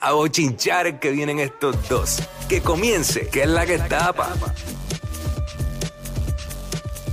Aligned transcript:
a 0.00 0.12
bochinchar 0.12 1.00
que 1.00 1.10
vienen 1.10 1.40
estos 1.40 1.88
dos. 1.88 2.22
Que 2.48 2.60
comience, 2.60 3.28
que 3.28 3.42
es 3.42 3.48
la 3.48 3.64
que 3.66 3.78
tapa. 3.78 4.34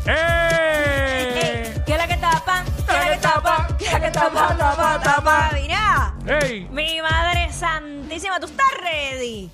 ¡Eh! 0.05 1.73
¿Qué 1.85 1.91
es 1.93 1.97
la 1.97 2.07
que 2.07 2.17
tapa? 2.17 2.63
¿Qué 2.65 2.93
es 2.93 2.99
la 2.99 3.09
que 3.15 3.17
tapa? 3.21 3.67
¿Qué 3.77 3.85
es 3.85 3.93
la 3.93 3.99
que 4.01 4.11
tapa? 4.11 4.57
Tapa, 4.57 5.01
tapa. 5.01 5.51
Mira, 5.53 6.15
¡Ey! 6.27 6.67
mi 6.71 7.01
madre 7.01 7.51
santísima, 7.51 8.39
¿tú 8.39 8.47
estás 8.47 8.67
ready? 8.81 9.49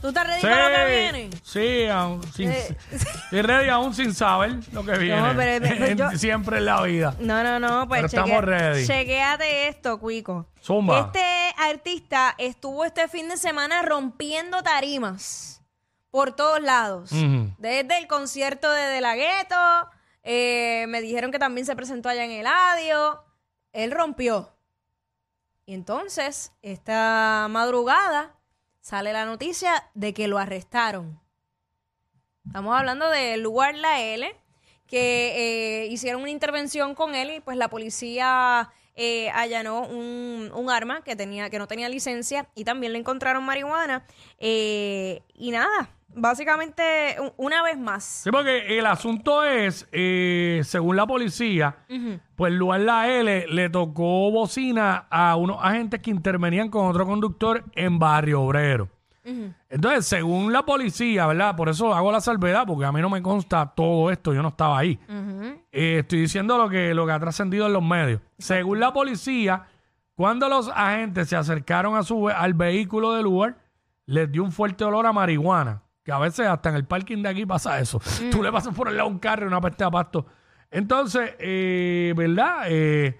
¿Tú 0.00 0.08
estás 0.08 0.26
ready 0.26 0.42
para 0.42 0.68
lo 0.68 0.76
que 0.76 0.96
viene? 1.00 1.30
Sí, 1.42 1.86
aún 1.86 2.22
sin, 2.32 2.50
Eh, 2.50 2.76
estoy 2.92 3.42
ready 3.42 3.68
aún 3.70 3.94
sin 3.94 4.14
saber 4.14 4.56
lo 4.72 4.84
que 4.84 4.98
viene. 4.98 5.32
pero- 5.34 5.66
pero 5.66 5.86
En- 5.86 5.98
yo- 5.98 6.10
Siempre 6.18 6.58
en 6.58 6.66
la 6.66 6.82
vida. 6.82 7.14
No, 7.18 7.42
no, 7.42 7.58
no, 7.58 7.88
pues 7.88 7.98
Pero 8.02 8.06
estamos 8.06 8.44
ready. 8.44 8.86
chequéate 8.86 9.68
esto, 9.68 9.98
Cuico. 9.98 10.46
Zumba. 10.62 11.00
Este 11.12 11.24
artista 11.58 12.34
estuvo 12.38 12.84
este 12.84 13.08
fin 13.08 13.28
de 13.28 13.36
semana 13.36 13.82
rompiendo 13.82 14.62
tarimas 14.62 15.62
por 16.10 16.32
todos 16.36 16.60
lados. 16.60 17.12
Ujú. 17.12 17.52
Desde 17.58 17.98
el 17.98 18.06
concierto 18.06 18.70
de 18.72 18.82
De 18.82 19.00
La 19.00 19.14
Ghetto, 19.16 19.90
eh, 20.22 20.86
me 20.88 21.00
dijeron 21.00 21.30
que 21.30 21.38
también 21.38 21.66
se 21.66 21.74
presentó 21.76 22.08
allá 22.08 22.24
en 22.24 22.30
el 22.32 22.40
Eladio. 22.40 23.22
Él 23.72 23.90
rompió. 23.90 24.52
Y 25.66 25.74
entonces, 25.74 26.52
esta 26.62 27.46
madrugada, 27.50 28.34
sale 28.86 29.12
la 29.12 29.24
noticia 29.24 29.90
de 29.94 30.14
que 30.14 30.28
lo 30.28 30.38
arrestaron. 30.38 31.20
Estamos 32.46 32.78
hablando 32.78 33.10
del 33.10 33.42
lugar 33.42 33.74
La 33.74 34.00
L, 34.00 34.32
que 34.86 35.82
eh, 35.82 35.86
hicieron 35.86 36.22
una 36.22 36.30
intervención 36.30 36.94
con 36.94 37.16
él 37.16 37.32
y 37.32 37.40
pues 37.40 37.56
la 37.56 37.66
policía 37.66 38.70
eh, 38.96 39.30
allanó 39.30 39.82
un, 39.82 40.50
un 40.54 40.70
arma 40.70 41.02
que 41.02 41.14
tenía 41.14 41.50
que 41.50 41.58
no 41.58 41.66
tenía 41.66 41.88
licencia 41.88 42.48
y 42.54 42.64
también 42.64 42.92
le 42.92 42.98
encontraron 42.98 43.44
marihuana 43.44 44.04
Eh, 44.38 45.22
y 45.34 45.50
nada 45.50 45.90
básicamente 46.08 47.16
una 47.36 47.62
vez 47.62 47.78
más 47.78 48.04
Sí, 48.24 48.30
porque 48.30 48.78
el 48.78 48.86
asunto 48.86 49.44
es, 49.44 49.86
eh, 49.92 50.62
según 50.64 50.96
la 50.96 51.06
policía, 51.06 51.76
pues 52.36 52.52
lugar 52.52 52.80
la 52.80 53.08
L 53.08 53.46
le 53.48 53.70
tocó 53.70 54.30
bocina 54.30 55.06
a 55.10 55.36
unos 55.36 55.58
agentes 55.60 56.00
que 56.00 56.10
intervenían 56.10 56.70
con 56.70 56.86
otro 56.86 57.04
conductor 57.06 57.64
en 57.74 57.98
Barrio 57.98 58.40
Obrero. 58.42 58.88
Entonces, 59.68 60.06
según 60.06 60.52
la 60.52 60.64
policía, 60.64 61.26
¿verdad? 61.26 61.56
Por 61.56 61.68
eso 61.68 61.92
hago 61.94 62.12
la 62.12 62.20
salvedad, 62.20 62.64
porque 62.66 62.84
a 62.84 62.92
mí 62.92 63.00
no 63.00 63.10
me 63.10 63.20
consta 63.20 63.72
todo 63.74 64.10
esto, 64.10 64.32
yo 64.32 64.42
no 64.42 64.48
estaba 64.48 64.78
ahí. 64.78 64.98
Eh, 65.72 65.98
estoy 66.00 66.20
diciendo 66.20 66.56
lo 66.56 66.68
que, 66.68 66.94
lo 66.94 67.06
que 67.06 67.12
ha 67.12 67.18
trascendido 67.18 67.66
en 67.66 67.72
los 67.72 67.82
medios. 67.82 68.20
Según 68.38 68.78
la 68.78 68.92
policía, 68.92 69.64
cuando 70.14 70.48
los 70.48 70.68
agentes 70.68 71.28
se 71.28 71.36
acercaron 71.36 71.96
a 71.96 72.02
su, 72.02 72.28
al 72.28 72.54
vehículo 72.54 73.12
del 73.12 73.24
lugar, 73.24 73.58
les 74.06 74.30
dio 74.30 74.44
un 74.44 74.52
fuerte 74.52 74.84
olor 74.84 75.06
a 75.06 75.12
marihuana. 75.12 75.82
Que 76.04 76.12
a 76.12 76.18
veces 76.18 76.46
hasta 76.46 76.68
en 76.68 76.76
el 76.76 76.84
parking 76.84 77.22
de 77.22 77.28
aquí 77.28 77.44
pasa 77.44 77.80
eso. 77.80 78.00
Tú 78.30 78.40
le 78.42 78.52
pasas 78.52 78.72
por 78.74 78.88
el 78.88 78.96
lado 78.96 79.08
a 79.08 79.12
un 79.12 79.18
carro 79.18 79.44
y 79.44 79.48
una 79.48 79.60
peste 79.60 79.82
a 79.82 79.90
pasto. 79.90 80.24
Entonces, 80.70 81.34
eh, 81.40 82.14
¿verdad? 82.16 82.66
Eh, 82.68 83.18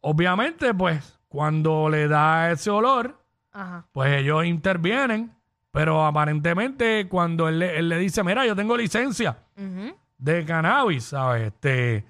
obviamente, 0.00 0.72
pues, 0.74 1.18
cuando 1.28 1.88
le 1.88 2.06
da 2.06 2.52
ese 2.52 2.70
olor, 2.70 3.23
Ajá. 3.54 3.86
pues 3.92 4.20
ellos 4.20 4.44
intervienen. 4.44 5.32
Pero 5.70 6.04
aparentemente, 6.06 7.08
cuando 7.08 7.48
él, 7.48 7.58
le- 7.58 7.78
él 7.78 7.88
le 7.88 7.98
dice, 7.98 8.22
mira, 8.22 8.46
yo 8.46 8.54
tengo 8.54 8.76
licencia 8.76 9.38
Ujú. 9.56 9.96
de 10.18 10.44
cannabis, 10.44 11.04
¿sabes? 11.06 11.48
Este, 11.48 12.04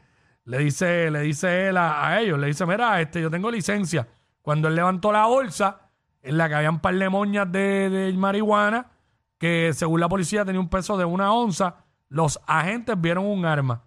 le 0.45 0.59
dice, 0.59 1.11
le 1.11 1.21
dice 1.21 1.69
él 1.69 1.79
a, 1.79 2.07
a 2.07 2.21
ellos, 2.21 2.39
le 2.39 2.49
dice, 2.49 2.67
mira, 2.67 3.01
este, 3.01 3.23
yo 3.23 3.31
tengo 3.31 3.51
licencia. 3.51 4.07
Cuando 4.43 4.69
él 4.69 4.75
levantó 4.75 5.13
la 5.13 5.25
bolsa, 5.25 5.81
en 6.21 6.37
la 6.37 6.47
que 6.49 6.57
habían 6.57 6.75
un 6.75 6.81
par 6.81 6.95
de 6.95 7.09
moñas 7.09 7.51
de, 7.51 7.89
de 7.89 8.13
marihuana, 8.13 8.87
que 9.39 9.73
según 9.73 10.01
la 10.01 10.09
policía 10.11 10.45
tenía 10.45 10.61
un 10.61 10.69
peso 10.69 10.99
de 10.99 11.07
una 11.07 11.33
onza, 11.33 11.77
los 12.11 12.39
agentes 12.47 13.01
vieron 13.01 13.25
un 13.25 13.47
arma. 13.47 13.83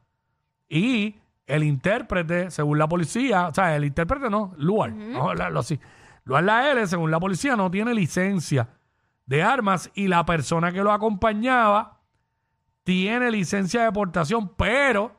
Y 0.68 1.18
el 1.46 1.64
intérprete, 1.64 2.50
según 2.52 2.78
la 2.80 2.88
policía, 2.88 3.48
o 3.48 3.54
sea, 3.54 3.76
el 3.76 3.86
intérprete 3.86 4.28
no, 4.30 4.54
Luar, 4.58 4.90
vamos 4.92 5.28
a 5.28 5.30
hablarlo 5.30 5.60
así. 5.60 5.80
Luar 6.28 6.44
la 6.44 6.72
L, 6.72 6.86
según 6.88 7.10
la 7.10 7.20
policía, 7.20 7.56
no 7.56 7.72
tiene 7.72 7.94
licencia 7.94 8.68
de 9.26 9.42
armas 9.44 9.90
y 9.96 10.08
la 10.08 10.26
persona 10.26 10.72
que 10.72 10.84
lo 10.84 10.92
acompañaba 10.92 12.00
tiene 12.84 13.32
licencia 13.32 13.84
de 13.84 13.92
portación, 13.92 14.50
pero 14.56 15.16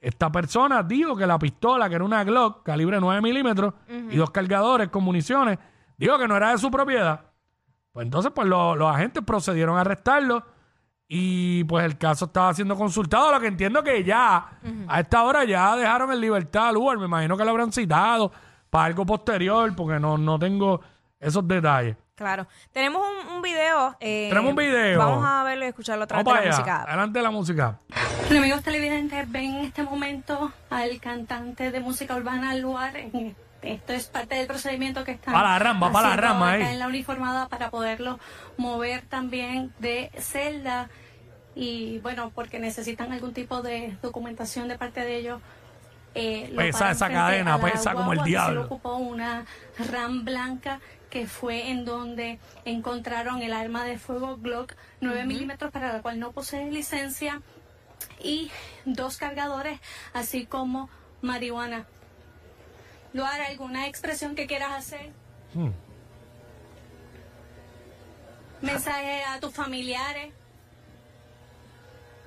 esta 0.00 0.30
persona 0.30 0.82
dijo 0.82 1.16
que 1.16 1.26
la 1.26 1.38
pistola, 1.38 1.88
que 1.88 1.96
era 1.96 2.04
una 2.04 2.22
Glock 2.24 2.64
calibre 2.64 2.98
9 3.00 3.20
milímetros 3.22 3.74
y 3.88 4.16
dos 4.16 4.30
cargadores 4.30 4.88
con 4.88 5.02
municiones, 5.04 5.58
dijo 5.96 6.18
que 6.18 6.28
no 6.28 6.36
era 6.36 6.50
de 6.52 6.58
su 6.58 6.70
propiedad. 6.70 7.20
Pues 7.92 8.04
entonces, 8.04 8.30
pues 8.34 8.46
lo- 8.46 8.76
los 8.76 8.94
agentes 8.94 9.22
procedieron 9.24 9.76
a 9.78 9.80
arrestarlo 9.80 10.44
y 11.08 11.64
pues 11.64 11.84
el 11.84 11.96
caso 11.98 12.26
estaba 12.26 12.52
siendo 12.54 12.76
consultado, 12.76 13.32
lo 13.32 13.40
que 13.40 13.46
entiendo 13.46 13.82
que 13.82 14.02
ya, 14.04 14.58
a 14.88 15.00
esta 15.00 15.22
hora 15.22 15.44
ya 15.44 15.74
dejaron 15.76 16.12
en 16.12 16.20
libertad 16.20 16.68
al 16.68 16.76
Uber, 16.76 16.98
me 16.98 17.06
imagino 17.06 17.36
que 17.36 17.44
lo 17.44 17.50
habrán 17.50 17.72
citado 17.72 18.32
para 18.76 18.86
algo 18.86 19.06
posterior, 19.06 19.74
porque 19.76 19.98
no, 20.00 20.16
no 20.18 20.38
tengo 20.38 20.80
esos 21.18 21.46
detalles. 21.48 21.96
claro 22.14 22.46
tenemos 22.72 23.02
un, 23.02 23.32
un 23.36 23.42
video 23.42 23.96
eh, 24.00 24.26
Tenemos 24.28 24.50
un 24.50 24.56
video. 24.56 24.98
vamos 24.98 25.24
a 25.26 25.42
verlo 25.44 25.64
y 25.64 25.68
escucharlo 25.68 26.04
a 26.04 26.06
través 26.06 26.24
Vamos 26.24 26.34
de 26.38 26.44
para 26.44 26.50
la 26.50 26.56
allá, 26.56 26.74
música 26.74 26.82
adelante 26.92 27.22
la 27.22 27.30
música. 27.30 27.78
Bueno, 28.26 28.38
amigos 28.40 28.62
televidentes, 28.62 29.30
ven 29.30 29.54
en 29.56 29.64
este 29.66 29.82
momento 29.82 30.52
al 30.70 31.00
cantante 31.00 31.70
de 31.70 31.80
música 31.80 32.14
urbana 32.16 32.54
Luar. 32.54 32.96
En- 32.96 33.34
Esto 33.62 33.92
es 33.94 34.06
parte 34.08 34.34
del 34.36 34.46
procedimiento 34.46 35.02
que 35.04 35.12
están 35.12 35.32
Pa' 35.34 35.42
la 35.42 35.58
rama, 35.58 35.90
pa' 35.90 36.02
la 36.02 36.12
acá 36.14 36.50
ahí. 36.52 36.62
en 36.62 36.78
la 36.78 36.86
uniformada 36.86 37.48
para 37.48 37.70
poderlo 37.70 38.18
mover 38.58 39.02
también 39.08 39.72
de 39.80 40.10
celda 40.18 40.88
y 41.54 41.98
bueno, 42.00 42.30
porque 42.34 42.58
necesitan 42.58 43.12
algún 43.12 43.32
tipo 43.32 43.62
de 43.62 43.96
documentación 44.02 44.68
de 44.68 44.76
parte 44.78 45.00
de 45.00 45.16
ellos. 45.16 45.40
Eh, 46.18 46.48
lo 46.50 46.56
Pesa 46.56 46.90
esa 46.90 47.08
cadena, 47.10 47.60
pesa 47.60 47.92
como 47.92 48.12
el 48.14 48.20
se 48.20 48.24
diablo. 48.24 48.60
le 48.60 48.66
ocupó 48.66 48.96
una 48.96 49.44
RAM 49.90 50.24
blanca 50.24 50.80
que 51.10 51.26
fue 51.26 51.70
en 51.70 51.84
donde 51.84 52.38
encontraron 52.64 53.42
el 53.42 53.52
arma 53.52 53.84
de 53.84 53.98
fuego 53.98 54.38
Glock 54.38 54.72
9 55.00 55.26
milímetros 55.26 55.70
para 55.70 55.92
la 55.92 56.00
cual 56.02 56.18
no 56.18 56.32
posee 56.32 56.70
licencia 56.70 57.42
y 58.22 58.50
dos 58.86 59.18
cargadores, 59.18 59.78
así 60.14 60.46
como 60.46 60.88
marihuana. 61.20 61.84
Luar, 63.12 63.40
¿alguna 63.42 63.86
expresión 63.86 64.34
que 64.34 64.46
quieras 64.46 64.72
hacer? 64.72 65.10
Hmm. 65.54 65.70
Mensaje 68.62 69.22
a 69.24 69.38
tus 69.38 69.52
familiares. 69.52 70.32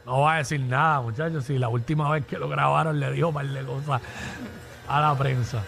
No 0.09 0.21
va 0.21 0.33
a 0.33 0.37
decir 0.37 0.59
nada, 0.61 1.01
muchachos. 1.01 1.45
Si 1.45 1.59
la 1.59 1.69
última 1.69 2.09
vez 2.09 2.25
que 2.25 2.39
lo 2.39 2.49
grabaron 2.49 2.99
le 2.99 3.11
dijo 3.11 3.31
par 3.31 3.45
de 3.45 3.63
cosas 3.63 4.01
a 4.87 5.01
la 5.01 5.15
prensa. 5.15 5.63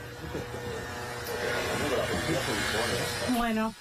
Bueno, 3.37 3.73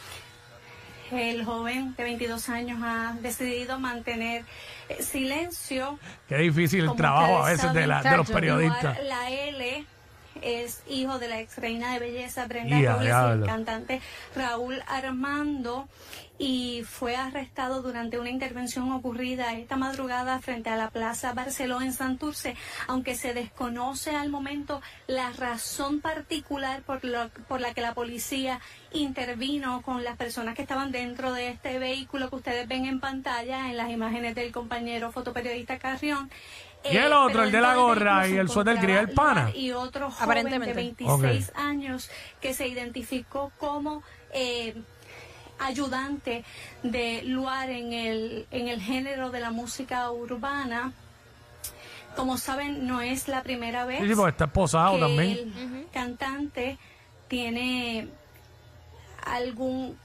el 1.12 1.44
joven 1.46 1.94
de 1.96 2.04
22 2.04 2.48
años 2.50 2.78
ha 2.84 3.14
decidido 3.22 3.78
mantener 3.78 4.44
silencio. 5.00 5.98
Qué 6.28 6.36
difícil 6.36 6.84
el 6.84 6.94
trabajo 6.94 7.42
a 7.42 7.50
veces 7.50 7.72
de, 7.72 7.86
la- 7.86 8.02
de 8.02 8.16
los 8.18 8.30
periodistas. 8.30 8.98
La 9.04 9.30
L 9.30 9.86
es 10.42 10.82
hijo 10.88 11.18
de 11.18 11.28
la 11.28 11.40
ex 11.40 11.56
reina 11.58 11.92
de 11.92 11.98
belleza 12.00 12.46
Brenda 12.46 12.76
Robles 12.94 13.08
y 13.08 13.10
el 13.10 13.46
cantante 13.46 14.00
Raúl 14.34 14.82
Armando 14.86 15.88
y 16.38 16.84
fue 16.88 17.16
arrestado 17.16 17.82
durante 17.82 18.18
una 18.18 18.30
intervención 18.30 18.90
ocurrida 18.92 19.52
esta 19.54 19.76
madrugada 19.76 20.38
frente 20.40 20.70
a 20.70 20.76
la 20.76 20.88
Plaza 20.88 21.34
Barceló 21.34 21.82
en 21.82 21.92
Santurce, 21.92 22.56
aunque 22.88 23.14
se 23.14 23.34
desconoce 23.34 24.16
al 24.16 24.30
momento 24.30 24.80
la 25.06 25.32
razón 25.32 26.00
particular 26.00 26.80
por, 26.82 27.04
lo- 27.04 27.28
por 27.46 27.60
la 27.60 27.74
que 27.74 27.82
la 27.82 27.92
policía 27.92 28.58
intervino 28.92 29.82
con 29.82 30.02
las 30.02 30.16
personas 30.16 30.54
que 30.54 30.62
estaban 30.62 30.92
dentro 30.92 31.32
de 31.34 31.48
este 31.50 31.78
vehículo 31.78 32.30
que 32.30 32.36
ustedes 32.36 32.66
ven 32.66 32.86
en 32.86 33.00
pantalla 33.00 33.68
en 33.68 33.76
las 33.76 33.90
imágenes 33.90 34.34
del 34.34 34.50
compañero 34.50 35.12
fotoperiodista 35.12 35.78
Carrión. 35.78 36.30
Y 36.90 36.96
el 36.96 37.12
otro, 37.12 37.44
el 37.44 37.52
de 37.52 37.60
la 37.60 37.74
gorra 37.74 38.26
y 38.28 38.36
el 38.36 38.48
suéter 38.48 38.78
gris, 38.78 38.96
el 38.96 39.10
pana. 39.10 39.50
Y 39.54 39.72
otro 39.72 40.10
joven 40.10 40.22
Aparentemente. 40.22 40.74
de 40.74 40.74
26 40.74 41.52
años 41.54 42.10
que 42.40 42.54
se 42.54 42.68
identificó 42.68 43.52
como 43.58 44.02
eh, 44.32 44.74
ayudante 45.58 46.44
de 46.82 47.22
Luar 47.24 47.68
en 47.70 47.92
el, 47.92 48.46
en 48.50 48.68
el 48.68 48.80
género 48.80 49.30
de 49.30 49.40
la 49.40 49.50
música 49.50 50.10
urbana. 50.10 50.92
Como 52.16 52.38
saben, 52.38 52.86
no 52.86 53.02
es 53.02 53.28
la 53.28 53.42
primera 53.42 53.84
vez 53.84 54.00
Sí, 54.00 54.08
sí, 54.08 54.14
porque 54.14 54.30
está 54.30 54.44
esposado 54.46 54.94
que 54.94 55.00
también. 55.00 55.38
el 55.38 55.86
cantante 55.92 56.78
tiene 57.28 58.08
algún 59.24 59.96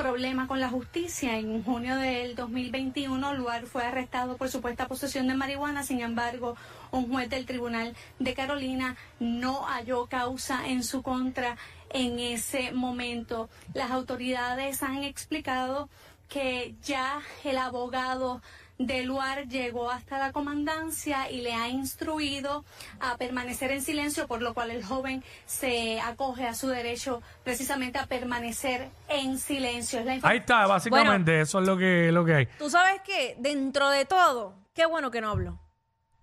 problema 0.00 0.46
con 0.48 0.60
la 0.60 0.70
justicia. 0.70 1.36
En 1.36 1.62
junio 1.62 1.96
del 1.96 2.34
2021, 2.34 3.34
Luar 3.34 3.66
fue 3.66 3.84
arrestado 3.84 4.38
por 4.38 4.48
supuesta 4.48 4.88
posesión 4.88 5.28
de 5.28 5.34
marihuana. 5.34 5.82
Sin 5.82 6.00
embargo, 6.00 6.56
un 6.90 7.10
juez 7.10 7.28
del 7.28 7.44
Tribunal 7.44 7.94
de 8.18 8.32
Carolina 8.32 8.96
no 9.18 9.64
halló 9.64 10.06
causa 10.06 10.66
en 10.68 10.84
su 10.84 11.02
contra 11.02 11.58
en 11.90 12.18
ese 12.18 12.72
momento. 12.72 13.50
Las 13.74 13.90
autoridades 13.90 14.82
han 14.82 15.04
explicado 15.04 15.90
que 16.30 16.74
ya 16.82 17.20
el 17.44 17.58
abogado 17.58 18.40
de 18.80 19.02
Luar 19.04 19.46
llegó 19.46 19.90
hasta 19.90 20.18
la 20.18 20.32
comandancia 20.32 21.30
y 21.30 21.42
le 21.42 21.52
ha 21.52 21.68
instruido 21.68 22.64
a 22.98 23.18
permanecer 23.18 23.70
en 23.72 23.82
silencio, 23.82 24.26
por 24.26 24.40
lo 24.40 24.54
cual 24.54 24.70
el 24.70 24.82
joven 24.82 25.22
se 25.44 26.00
acoge 26.00 26.46
a 26.46 26.54
su 26.54 26.68
derecho 26.68 27.22
precisamente 27.44 27.98
a 27.98 28.06
permanecer 28.06 28.88
en 29.08 29.38
silencio. 29.38 30.00
Es 30.00 30.06
la 30.06 30.18
Ahí 30.22 30.38
está, 30.38 30.66
básicamente, 30.66 31.42
eso 31.42 31.60
es 31.60 31.66
lo 31.66 31.76
que, 31.76 32.10
lo 32.10 32.24
que 32.24 32.34
hay. 32.34 32.46
Tú 32.58 32.70
sabes 32.70 33.02
que 33.02 33.36
dentro 33.38 33.90
de 33.90 34.06
todo, 34.06 34.54
qué 34.74 34.86
bueno 34.86 35.10
que 35.10 35.20
no 35.20 35.28
hablo. 35.28 35.59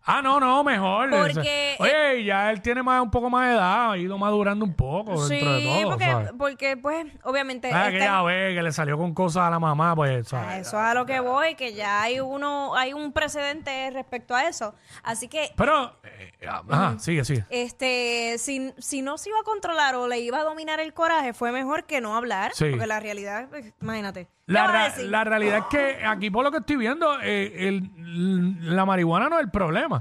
Ah, 0.09 0.21
no, 0.21 0.39
no, 0.39 0.63
mejor. 0.63 1.09
Porque, 1.09 1.75
Oye, 1.79 2.23
ya 2.23 2.49
él 2.49 2.61
tiene 2.61 2.81
más, 2.81 3.01
un 3.01 3.11
poco 3.11 3.29
más 3.29 3.49
de 3.49 3.55
edad, 3.55 3.91
ha 3.91 3.97
ido 3.97 4.17
madurando 4.17 4.63
un 4.63 4.73
poco 4.73 5.17
Sí, 5.27 5.33
dentro 5.35 5.51
de 5.53 5.63
todo, 5.63 5.89
porque, 5.89 6.05
¿sabes? 6.05 6.31
porque 6.37 6.77
pues 6.77 7.05
obviamente 7.23 7.67
Ah, 7.67 7.69
está- 7.69 7.85
aquella 7.87 8.21
vez 8.23 8.55
que 8.55 8.63
le 8.63 8.71
salió 8.71 8.97
con 8.97 9.13
cosas 9.13 9.43
a 9.43 9.49
la 9.49 9.59
mamá, 9.59 9.95
pues, 9.97 10.25
a 10.27 10.29
¿sabes? 10.29 10.67
eso 10.67 10.77
es 10.79 10.83
a 10.85 10.93
lo 10.93 11.05
que 11.05 11.19
voy, 11.19 11.55
que 11.55 11.73
ya 11.73 12.01
hay 12.01 12.21
uno, 12.21 12.73
hay 12.75 12.93
un 12.93 13.11
precedente 13.11 13.89
respecto 13.91 14.33
a 14.33 14.47
eso. 14.47 14.73
Así 15.03 15.27
que 15.27 15.51
Pero, 15.57 15.93
eh, 16.03 16.31
ajá, 16.47 16.97
sigue, 16.99 17.25
sigue. 17.25 17.43
este, 17.49 18.35
si, 18.37 18.73
si 18.77 19.01
no 19.01 19.17
se 19.17 19.27
iba 19.29 19.39
a 19.39 19.43
controlar 19.43 19.95
o 19.95 20.07
le 20.07 20.19
iba 20.19 20.37
a 20.39 20.43
dominar 20.43 20.79
el 20.79 20.93
coraje, 20.93 21.33
fue 21.33 21.51
mejor 21.51 21.83
que 21.83 21.99
no 21.99 22.15
hablar. 22.15 22.51
Sí. 22.53 22.67
Porque 22.69 22.87
la 22.87 23.01
realidad, 23.01 23.47
pues, 23.49 23.73
imagínate. 23.81 24.27
¿Qué 24.47 24.53
La, 24.53 24.93
la 24.97 25.23
realidad 25.25 25.57
es 25.57 25.65
que 25.65 26.05
aquí 26.05 26.29
por 26.31 26.41
lo 26.45 26.51
que 26.51 26.59
estoy 26.59 26.77
viendo, 26.77 27.19
eh, 27.21 27.67
el- 27.67 28.75
la 28.75 28.85
marihuana 28.85 29.27
no 29.27 29.35
es 29.37 29.43
el 29.43 29.51
problema. 29.51 29.96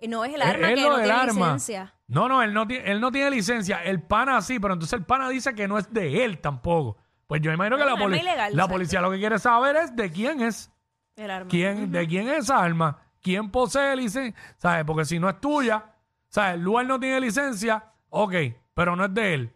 No 0.00 0.24
es 0.24 0.34
el 0.34 0.42
arma 0.42 0.68
es 0.70 0.74
que 0.74 0.82
no 0.88 0.96
tiene 0.96 1.10
arma. 1.10 1.32
licencia. 1.54 1.94
No, 2.08 2.28
no, 2.28 2.42
él 2.42 2.52
no, 2.52 2.66
tiene, 2.66 2.90
él 2.90 3.00
no 3.00 3.10
tiene 3.10 3.30
licencia. 3.30 3.82
El 3.82 4.02
pana 4.02 4.40
sí, 4.42 4.60
pero 4.60 4.74
entonces 4.74 4.98
el 4.98 5.04
pana 5.04 5.28
dice 5.28 5.54
que 5.54 5.66
no 5.66 5.78
es 5.78 5.92
de 5.92 6.24
él 6.24 6.38
tampoco. 6.38 6.98
Pues 7.26 7.40
yo 7.42 7.50
imagino 7.52 7.76
que 7.76 7.84
la, 7.84 7.96
poli- 7.96 8.18
ilegal, 8.18 8.36
la 8.52 8.62
exacto. 8.62 8.72
policía 8.72 9.00
lo 9.00 9.10
que 9.10 9.18
quiere 9.18 9.38
saber 9.38 9.74
es 9.76 9.96
de 9.96 10.10
quién 10.12 10.42
es. 10.42 10.70
El 11.16 11.30
arma. 11.30 11.48
¿Quién, 11.50 11.90
¿De 11.90 12.06
quién 12.06 12.28
es 12.28 12.44
esa 12.44 12.58
arma? 12.62 12.98
¿Quién 13.22 13.50
posee 13.50 13.96
licencia? 13.96 14.38
¿Sabes? 14.58 14.84
Porque 14.84 15.04
si 15.04 15.18
no 15.18 15.28
es 15.28 15.40
tuya, 15.40 15.84
¿sabes? 16.28 16.54
El 16.56 16.60
lugar 16.60 16.86
no 16.86 17.00
tiene 17.00 17.18
licencia, 17.20 17.82
ok, 18.10 18.34
pero 18.74 18.94
no 18.94 19.06
es 19.06 19.14
de 19.14 19.34
él. 19.34 19.52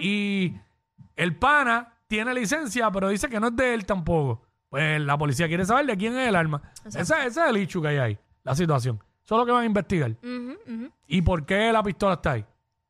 Y 0.00 0.54
el 1.14 1.36
pana 1.36 1.94
tiene 2.08 2.34
licencia, 2.34 2.90
pero 2.90 3.08
dice 3.08 3.28
que 3.28 3.40
no 3.40 3.46
es 3.48 3.56
de 3.56 3.72
él 3.74 3.86
tampoco. 3.86 4.42
Pues 4.68 5.00
la 5.00 5.16
policía 5.16 5.46
quiere 5.48 5.64
saber 5.64 5.86
de 5.86 5.96
quién 5.96 6.16
es 6.18 6.28
el 6.28 6.36
arma. 6.36 6.60
Ese, 6.84 7.00
ese 7.00 7.26
es 7.26 7.36
el 7.36 7.56
issue 7.56 7.80
que 7.80 7.88
hay 7.88 7.96
ahí, 7.98 8.18
la 8.42 8.54
situación. 8.54 9.02
Eso 9.26 9.34
es 9.34 9.38
lo 9.40 9.44
que 9.44 9.52
van 9.52 9.62
a 9.64 9.66
investigar. 9.66 10.12
Ujú, 10.22 10.56
ujú. 10.66 10.90
¿Y 11.08 11.20
por 11.20 11.44
qué 11.44 11.70
la 11.72 11.82
pistola 11.82 12.14
está 12.14 12.30
ahí? 12.32 12.44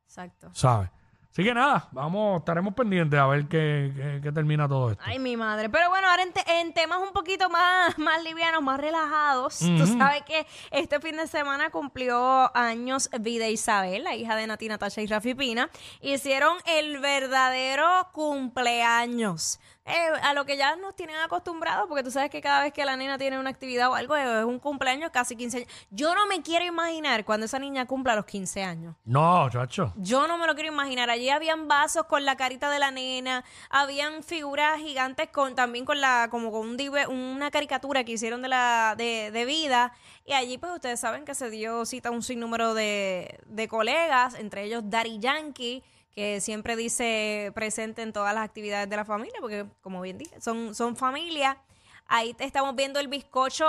Exacto. 0.05 0.51
¿Sabes? 0.53 0.91
Así 1.33 1.45
que 1.45 1.53
nada, 1.53 1.87
vamos, 1.93 2.39
estaremos 2.39 2.73
pendientes 2.73 3.19
a 3.21 3.27
ver 3.27 3.47
qué, 3.47 3.93
qué- 3.95 4.21
qué 4.23 4.33
termina 4.33 4.67
todo 4.67 4.91
esto. 4.93 5.03
Ay, 5.07 5.19
mi 5.19 5.37
madre. 5.37 5.69
Pero 5.69 5.91
bueno, 5.91 6.09
ahora 6.09 6.23
en, 6.23 6.33
te- 6.33 6.61
en 6.61 6.73
temas 6.73 6.99
un 6.99 7.13
poquito 7.13 7.51
más, 7.51 7.99
más 7.99 8.23
livianos, 8.25 8.63
más 8.63 8.81
relajados. 8.81 9.59
Tú 9.59 9.87
sabes 9.99 10.23
que 10.23 10.47
este 10.71 10.99
fin 11.01 11.17
de 11.19 11.27
semana 11.27 11.69
cumplió 11.69 12.57
años 12.57 13.11
Vida 13.21 13.49
Isabel, 13.49 14.05
la 14.05 14.15
hija 14.15 14.35
de 14.35 14.47
Nati 14.47 14.67
Natasha 14.69 15.03
y 15.03 15.07
Rafi 15.07 15.35
Pina. 15.35 15.69
Hicieron 16.01 16.57
el 16.67 17.01
verdadero 17.01 17.87
cumpleaños. 18.13 19.61
Eh, 19.89 20.09
a 20.23 20.35
lo 20.35 20.45
que 20.45 20.57
ya 20.57 20.75
nos 20.75 20.97
tienen 20.97 21.15
acostumbrados, 21.17 21.87
porque 21.89 22.03
tú 22.03 22.11
sabes 22.11 22.29
que 22.29 22.41
cada 22.41 22.61
vez 22.63 22.73
que 22.73 22.85
la 22.85 22.97
nena 22.97 23.19
tiene 23.19 23.39
una 23.39 23.51
actividad 23.51 23.89
o 23.89 23.95
algo, 23.95 24.17
es 24.17 24.45
un 24.45 24.59
cumpleaños 24.59 25.11
casi 25.13 25.37
15 25.37 25.59
años. 25.59 25.69
Yo 25.91 26.13
no 26.17 26.27
me 26.27 26.43
quiero 26.43 26.65
imaginar 26.65 27.25
cuando 27.25 27.47
esa 27.47 27.61
niña 27.61 27.87
cumpla 27.87 28.17
los 28.17 28.25
15 28.25 28.65
años. 28.65 28.97
No, 29.05 29.49
chacho. 29.49 29.93
Yo 29.97 30.27
no 30.27 30.39
me 30.39 30.47
lo 30.49 30.57
quiero 30.57 30.73
imaginar. 30.73 31.09
Allí 31.09 31.31
habían 31.31 31.69
vasos 31.69 32.07
con 32.07 32.25
la 32.25 32.37
carita 32.37 32.69
de 32.69 32.81
la 32.81 32.91
nena, 32.91 33.45
habían 33.71 34.25
figuras 34.25 34.79
gigantes 34.81 35.29
con 35.31 35.55
también 35.55 35.85
con 35.85 36.01
la 36.01 36.27
como 36.33 36.51
con 36.51 36.63
un 36.69 36.77
dive- 36.77 37.07
una 37.07 37.53
caricatura 37.53 38.03
que 38.03 38.11
hicieron 38.13 38.43
de 38.43 38.49
la 38.49 38.95
de, 38.99 39.31
de 39.31 39.45
vida 39.45 39.93
y 40.25 40.33
allí 40.33 40.59
pues 40.59 40.73
ustedes 40.73 40.99
saben 40.99 41.25
que 41.25 41.37
se 41.37 41.49
dio 41.49 41.85
cita 41.87 42.09
a 42.09 42.13
un 42.13 42.25
sinnúmero 42.25 42.75
de, 42.75 43.39
de 43.47 43.69
colegas, 43.69 44.35
entre 44.35 44.65
ellos 44.65 44.83
Daddy 44.87 45.21
Yankee 45.21 45.85
que 46.17 46.41
siempre 46.41 46.77
dice 46.77 47.53
presente 47.55 48.01
en 48.01 48.15
todas 48.15 48.35
las 48.35 48.43
actividades 48.43 48.89
de 48.89 48.97
la 48.97 49.05
familia, 49.05 49.37
porque 49.39 49.67
como 49.83 50.01
bien 50.01 50.17
dije, 50.17 50.41
son, 50.41 50.75
son 50.75 50.97
familia. 50.97 51.59
Ahí 52.07 52.33
te 52.33 52.45
estamos 52.45 52.75
viendo 52.75 52.99
el 52.99 53.09
bizcocho. 53.09 53.69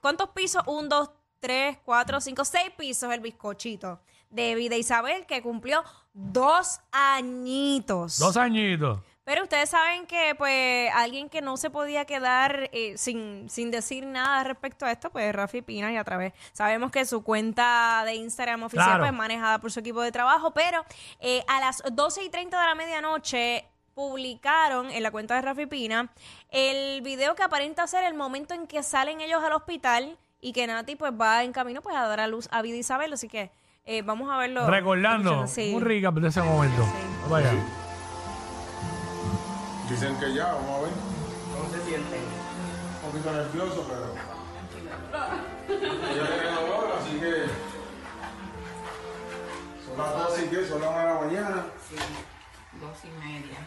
¿Cuántos 0.00 0.28
pisos? 0.30 0.62
Un, 0.66 0.88
dos, 0.88 1.10
tres, 1.40 1.78
cuatro, 1.84 2.20
cinco, 2.20 2.44
seis 2.44 2.70
pisos 2.78 3.12
el 3.12 3.18
bizcochito 3.18 4.00
de 4.30 4.54
Vida 4.54 4.76
Isabel, 4.76 5.26
que 5.26 5.42
cumplió 5.42 5.82
dos 6.14 6.80
añitos. 6.92 8.16
Dos 8.18 8.36
añitos. 8.36 9.00
Pero 9.24 9.44
ustedes 9.44 9.70
saben 9.70 10.06
que, 10.06 10.34
pues, 10.36 10.90
alguien 10.94 11.28
que 11.28 11.40
no 11.42 11.56
se 11.56 11.70
podía 11.70 12.04
quedar 12.06 12.68
eh, 12.72 12.94
sin, 12.96 13.48
sin 13.48 13.70
decir 13.70 14.04
nada 14.04 14.42
respecto 14.42 14.84
a 14.84 14.90
esto, 14.90 15.10
pues 15.10 15.32
Rafi 15.32 15.62
Pina, 15.62 15.92
y 15.92 15.96
a 15.96 16.02
través, 16.02 16.32
sabemos 16.52 16.90
que 16.90 17.04
su 17.04 17.22
cuenta 17.22 18.02
de 18.04 18.14
Instagram 18.16 18.64
oficial 18.64 18.86
Claro. 18.86 19.00
pues, 19.02 19.12
es 19.12 19.16
manejada 19.16 19.58
por 19.60 19.70
su 19.70 19.78
equipo 19.80 20.00
de 20.02 20.10
trabajo, 20.10 20.50
pero 20.52 20.84
eh, 21.20 21.44
a 21.46 21.60
las 21.60 21.82
12 21.92 22.24
y 22.24 22.30
30 22.30 22.60
de 22.60 22.66
la 22.66 22.74
medianoche 22.74 23.64
publicaron 23.94 24.90
en 24.90 25.02
la 25.02 25.10
cuenta 25.10 25.34
de 25.36 25.42
Rafi 25.42 25.66
Pina 25.66 26.10
el 26.48 27.02
video 27.02 27.34
que 27.36 27.42
aparenta 27.42 27.86
ser 27.86 28.04
el 28.04 28.14
momento 28.14 28.54
en 28.54 28.66
que 28.66 28.82
salen 28.82 29.20
ellos 29.20 29.42
al 29.44 29.52
hospital 29.52 30.16
y 30.40 30.52
que 30.52 30.66
Nati 30.66 30.96
pues 30.96 31.12
va 31.12 31.44
en 31.44 31.52
camino 31.52 31.82
pues 31.82 31.94
a 31.94 32.06
dar 32.08 32.18
a 32.18 32.26
luz 32.26 32.48
a 32.50 32.62
Vida 32.62 32.76
Isabel, 32.78 33.12
así 33.12 33.28
que 33.28 33.50
eh, 33.84 34.02
vamos 34.02 34.30
a 34.30 34.38
verlo. 34.38 34.66
Recordando, 34.66 35.46
Sí. 35.46 35.70
muy 35.72 35.82
rica 35.82 36.10
de 36.10 36.26
ese 36.28 36.42
momento. 36.42 36.84
Vaya. 37.28 37.52
Dicen 39.92 40.16
que 40.16 40.32
ya, 40.32 40.54
vamos 40.54 40.70
a 40.70 40.80
ver. 40.84 40.92
¿Cómo 41.54 41.68
se 41.68 41.84
siente? 41.84 42.16
Un 42.16 43.10
poquito 43.10 43.30
nervioso, 43.30 43.86
pero. 43.86 44.14
Ya 45.68 46.26
tiene 46.26 46.50
dolor, 46.54 46.96
así 46.98 47.20
que. 47.20 47.32
Son 49.84 49.98
las 49.98 50.30
12 50.30 50.46
y 50.46 50.48
qué, 50.48 50.66
son 50.66 50.80
las 50.80 50.90
1 50.90 50.98
de 50.98 51.04
la 51.04 51.14
mañana. 51.20 51.66
Dos 52.80 52.98
y 53.04 53.10
media. 53.22 53.58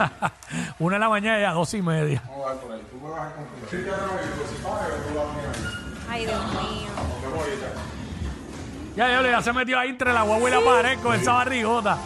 Una 0.80 0.96
de 0.96 1.00
la 1.00 1.08
mañana 1.08 1.40
y 1.40 1.44
a 1.44 1.52
dos 1.52 1.74
y 1.74 1.82
media. 1.82 2.22
Vamos 2.26 2.46
a 2.46 2.50
ver 2.50 2.60
por 2.62 2.72
ahí. 2.72 2.82
Tú 2.90 2.96
me 2.96 3.10
vas 3.10 3.20
a 3.20 3.34
cumplir. 3.36 3.64
Sí, 3.70 3.76
te 3.84 3.94
agradezco. 3.94 4.48
Si 4.48 4.62
pagas, 4.64 4.88
tú 5.06 5.14
vas 5.14 5.28
a 5.28 5.32
mirar. 5.32 5.54
Ay, 6.10 6.26
Dios 6.26 6.44
mío. 6.44 6.88
Ya, 8.96 9.08
ya, 9.08 9.30
ya 9.30 9.42
se 9.42 9.52
metió 9.52 9.78
ahí 9.78 9.90
entre 9.90 10.12
la 10.12 10.22
guagua 10.22 10.50
y 10.50 10.52
la 10.52 10.60
pared 10.60 10.98
con 10.98 11.14
esa 11.14 11.34
barrigota. 11.34 11.98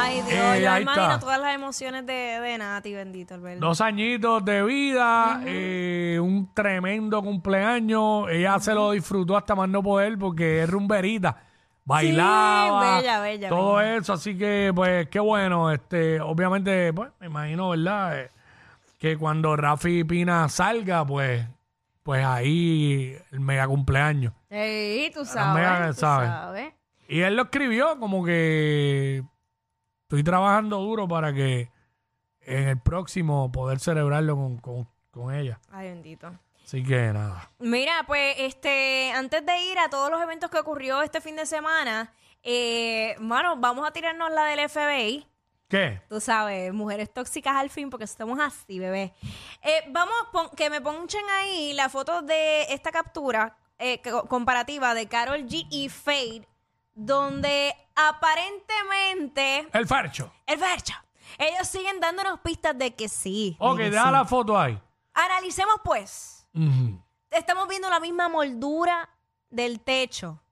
Ay, 0.00 0.14
Dios, 0.22 0.28
Eh, 0.30 0.60
yo 0.62 0.70
ahí 0.72 0.82
imagino 0.82 1.04
está. 1.06 1.18
todas 1.20 1.40
las 1.40 1.54
emociones 1.54 2.06
de, 2.06 2.12
de 2.12 2.58
Nati, 2.58 2.92
bendito 2.94 3.40
verdad. 3.40 3.60
Dos 3.60 3.80
añitos 3.80 4.44
de 4.44 4.62
vida, 4.62 5.42
eh, 5.44 6.18
un 6.22 6.52
tremendo 6.54 7.22
cumpleaños. 7.22 8.26
Ella 8.30 8.58
se 8.60 8.74
lo 8.74 8.92
disfrutó 8.92 9.36
hasta 9.36 9.54
más 9.54 9.68
no 9.68 9.82
poder 9.82 10.16
porque 10.18 10.62
es 10.62 10.70
rumberita. 10.70 11.36
Bailaba, 11.84 12.96
bella, 12.98 13.20
bella, 13.20 13.48
todo 13.48 13.76
bella. 13.76 13.96
eso, 13.96 14.12
así 14.12 14.36
que 14.36 14.70
pues 14.74 15.08
qué 15.08 15.20
bueno, 15.20 15.72
este, 15.72 16.20
obviamente, 16.20 16.92
pues 16.92 17.10
me 17.18 17.26
imagino, 17.28 17.70
¿verdad? 17.70 18.20
Eh, 18.20 18.30
que 18.98 19.16
cuando 19.16 19.56
Rafi 19.56 20.04
Pina 20.04 20.48
salga, 20.50 21.06
pues, 21.06 21.46
pues 22.02 22.24
ahí 22.26 23.16
el 23.32 23.40
mega 23.40 23.66
cumpleaños. 23.66 24.32
Sí, 24.50 25.10
tú 25.14 25.20
mega 25.20 25.26
sabes, 25.32 25.94
tú 25.96 26.00
sabe. 26.00 26.26
sabes. 26.26 26.72
Y 27.08 27.20
él 27.20 27.36
lo 27.36 27.44
escribió 27.44 27.98
como 27.98 28.22
que 28.22 29.22
estoy 30.08 30.24
trabajando 30.24 30.78
duro 30.78 31.06
para 31.06 31.34
que 31.34 31.70
en 32.40 32.68
el 32.68 32.80
próximo 32.80 33.52
poder 33.52 33.78
celebrarlo 33.78 34.36
con, 34.36 34.56
con- 34.58 34.88
con 35.10 35.34
ella. 35.34 35.60
Ay, 35.70 35.88
bendito. 35.90 36.32
Así 36.64 36.82
que 36.82 37.12
nada. 37.12 37.50
Mira, 37.58 38.04
pues, 38.06 38.36
este, 38.38 39.12
antes 39.14 39.44
de 39.44 39.60
ir 39.70 39.78
a 39.78 39.90
todos 39.90 40.10
los 40.10 40.20
eventos 40.22 40.50
que 40.50 40.58
ocurrió 40.58 41.02
este 41.02 41.20
fin 41.20 41.36
de 41.36 41.44
semana, 41.44 42.14
eh, 42.42 43.16
mano, 43.20 43.56
vamos 43.58 43.86
a 43.86 43.90
tirarnos 43.90 44.30
la 44.32 44.44
del 44.44 44.60
FBI. 44.70 45.26
¿Qué? 45.68 46.00
Tú 46.08 46.20
sabes, 46.20 46.72
mujeres 46.72 47.12
tóxicas 47.12 47.56
al 47.56 47.68
fin, 47.68 47.90
porque 47.90 48.04
estamos 48.04 48.38
así, 48.40 48.78
bebé. 48.78 49.12
Eh, 49.62 49.84
vamos, 49.90 50.14
pon- 50.32 50.48
que 50.56 50.70
me 50.70 50.80
ponchen 50.80 51.24
ahí 51.38 51.74
la 51.74 51.90
foto 51.90 52.22
de 52.22 52.62
esta 52.72 52.90
captura 52.92 53.58
eh, 53.78 54.00
co- 54.00 54.24
comparativa 54.26 54.94
de 54.94 55.06
Carol 55.06 55.40
G 55.44 55.66
y 55.70 55.90
Fade, 55.90 56.48
donde 56.94 57.74
aparentemente, 58.08 59.68
El 59.72 59.86
farcho. 59.86 60.32
el 60.46 60.58
vercho, 60.58 60.94
ellos 61.38 61.66
siguen 61.68 62.00
dándonos 62.00 62.40
pistas 62.40 62.76
de 62.78 62.94
que 62.94 63.08
sí. 63.08 63.56
Ok, 63.58 63.78
deja 63.78 64.06
sí. 64.06 64.10
la 64.12 64.24
foto 64.24 64.58
ahí. 64.58 64.80
Analicemos 65.14 65.76
pues. 65.84 66.46
Estamos 67.30 67.68
viendo 67.68 67.88
la 67.90 68.00
misma 68.00 68.28
moldura 68.28 69.08
del 69.50 69.80
techo. 69.80 70.42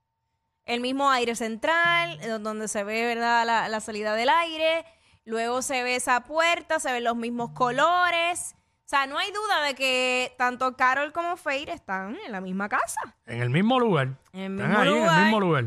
El 0.65 0.81
mismo 0.81 1.09
aire 1.09 1.35
central, 1.35 2.19
eh, 2.21 2.27
donde 2.39 2.67
se 2.67 2.83
ve 2.83 3.05
¿verdad? 3.05 3.45
La, 3.45 3.69
la 3.69 3.79
salida 3.79 4.13
del 4.15 4.29
aire. 4.29 4.85
luego 5.25 5.61
se 5.61 5.83
ve 5.83 5.95
esa 5.95 6.21
puerta, 6.25 6.79
se 6.79 6.91
ven 6.91 7.03
los 7.05 7.15
mismos 7.15 7.51
colores. 7.51 8.55
O 8.85 8.89
sea, 8.89 9.05
no 9.07 9.17
hay 9.17 9.31
duda 9.31 9.61
de 9.63 9.75
que 9.75 10.33
tanto 10.37 10.75
Carol 10.77 11.11
como 11.11 11.35
Feir 11.37 11.69
están 11.69 12.17
en 12.25 12.31
la 12.31 12.39
misma 12.41 12.69
casa. 12.69 12.99
En 13.25 13.41
el 13.41 13.49
mismo 13.49 13.79
lugar. 13.79 14.17
En 14.33 14.59
el 14.59 14.65
Están 14.65 14.81
ahí 14.81 14.87
en 14.89 14.93
lugar. 14.99 15.17
el 15.17 15.23
mismo 15.23 15.39
lugar. 15.41 15.65